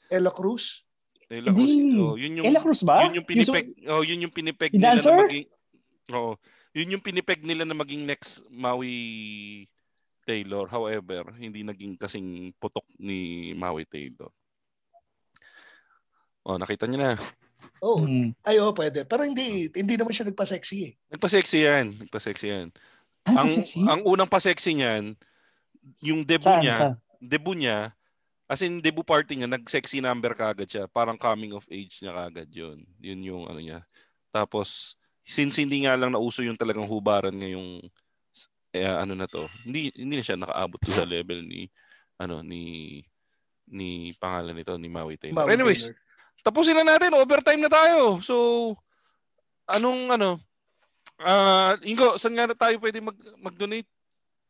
[0.10, 0.84] Ella Cruz?
[1.28, 1.72] Ella Cruz.
[1.98, 3.08] Oh, yun yung, Ella Cruz ba?
[3.08, 5.12] Yun yung pinipeg, oh, yun yung pinipeg nila dancer?
[5.12, 5.46] na maging,
[6.16, 6.34] oh,
[6.72, 8.96] yun yung pinipeg nila na maging next Maui
[10.24, 10.68] Taylor.
[10.68, 14.32] However, hindi naging kasing putok ni Maui Taylor.
[16.48, 17.12] Oh, nakita niyo na.
[17.84, 18.32] Oh, Hmm.
[18.48, 19.04] ay oh, pwede.
[19.04, 20.94] Pero hindi, hindi naman siya nagpa-sexy eh.
[21.12, 21.86] Nagpa-sexy yan.
[22.08, 22.68] Nagpa-sexy yan.
[23.28, 23.84] Ah, ang, sexy?
[23.84, 25.12] ang unang pa-sexy niyan,
[26.00, 26.94] yung debut Saan, niya, saan?
[27.20, 27.92] debut niya,
[28.48, 30.88] as in debut party niya, nag-sexy number kagad siya.
[30.88, 32.80] Parang coming of age niya kagad yun.
[33.04, 33.84] Yun yung ano niya.
[34.32, 34.96] Tapos,
[35.28, 37.84] since hindi nga lang nauso yung talagang hubaran ngayong
[38.72, 41.68] eh, ano na to, hindi hindi na siya nakaabot to sa level ni
[42.20, 43.04] ano ni
[43.68, 45.44] ni pangalan nito ni Maui Taylor.
[45.44, 45.96] Maui anyway, Taylor.
[46.46, 47.12] tapusin na natin.
[47.20, 48.24] Overtime na tayo.
[48.24, 48.36] So,
[49.68, 50.30] anong ano?
[51.20, 53.90] Ah, Ingo, saan nga na tayo pwede mag, mag-donate?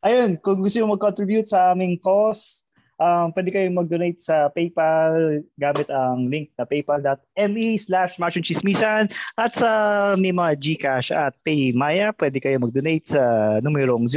[0.04, 2.67] Ayun, kung gusto nyo mag-contribute sa aming cause,
[2.98, 9.70] um, pwede kayong mag-donate sa PayPal gamit ang link na paypal.me slash masyongchismisan at sa
[10.18, 14.08] may mga Gcash at Paymaya, pwede kayo mag-donate sa numerong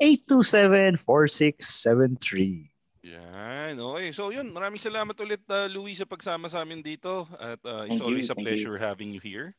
[0.00, 2.74] 0917-827-4673.
[3.04, 3.76] Yan.
[3.76, 4.16] Okay.
[4.16, 4.48] So, yun.
[4.48, 7.28] Maraming salamat ulit, uh, Louis, sa pagsama sa amin dito.
[7.36, 8.50] At uh, it's Thank you, always a thank you.
[8.56, 9.52] pleasure having you here.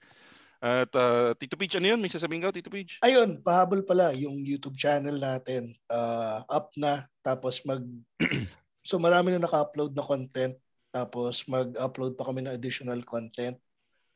[0.64, 2.00] At uh, Tito Peach, ano yun?
[2.02, 3.00] May sasabihin ka, Tito Peach?
[3.04, 5.76] Ayun, pahabol pala yung YouTube channel natin.
[5.92, 7.08] uh, up na.
[7.24, 7.84] Tapos mag...
[8.88, 10.56] so marami na naka-upload na content.
[10.96, 13.60] Tapos mag-upload pa kami ng additional content.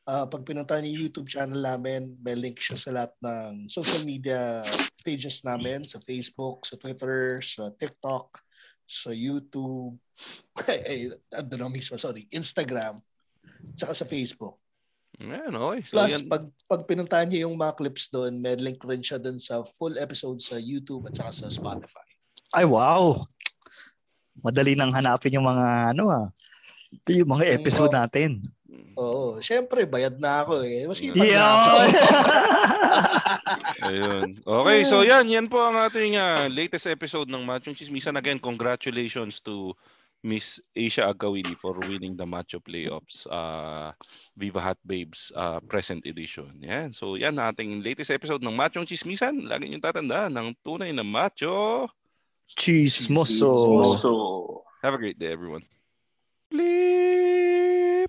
[0.08, 4.64] Ah, pag pinunta yung YouTube channel namin, may link siya sa lahat ng social media
[5.04, 5.84] pages namin.
[5.84, 8.40] Sa Facebook, sa Twitter, sa TikTok,
[8.88, 10.00] sa YouTube.
[10.66, 12.24] Ay, ano na mismo, sorry.
[12.32, 12.96] Instagram.
[13.76, 14.59] Tsaka sa Facebook.
[15.20, 15.80] Yan, okay.
[15.84, 16.24] So, Plus, yan.
[16.32, 20.00] pag, pag pinuntahan niyo yung mga clips doon, may link rin siya doon sa full
[20.00, 22.08] episode sa YouTube at saka sa Spotify.
[22.56, 23.20] Ay, wow.
[24.40, 26.26] Madali nang hanapin yung mga ano ah.
[27.06, 28.40] Yung mga episode natin.
[28.96, 30.88] Oo, syempre, bayad na ako eh.
[30.88, 31.74] Na ako.
[33.90, 34.28] Ayun.
[34.42, 35.28] Okay, so yan.
[35.28, 38.16] Yan po ang ating uh, latest episode ng Machong Chismisan.
[38.18, 39.76] Again, congratulations to
[40.20, 43.96] Miss Asia Agawili for winning the Macho Playoffs uh,
[44.36, 46.60] Viva Hot Babes uh, present edition.
[46.60, 46.92] Yan.
[46.92, 49.48] So yan ating latest episode ng Machong Chismisan.
[49.48, 51.88] Lagi niyong tatandaan ng tunay na macho.
[52.52, 53.48] Chismoso.
[53.96, 54.10] So,
[54.82, 55.62] Have a great day, everyone.
[56.52, 58.08] Bleep.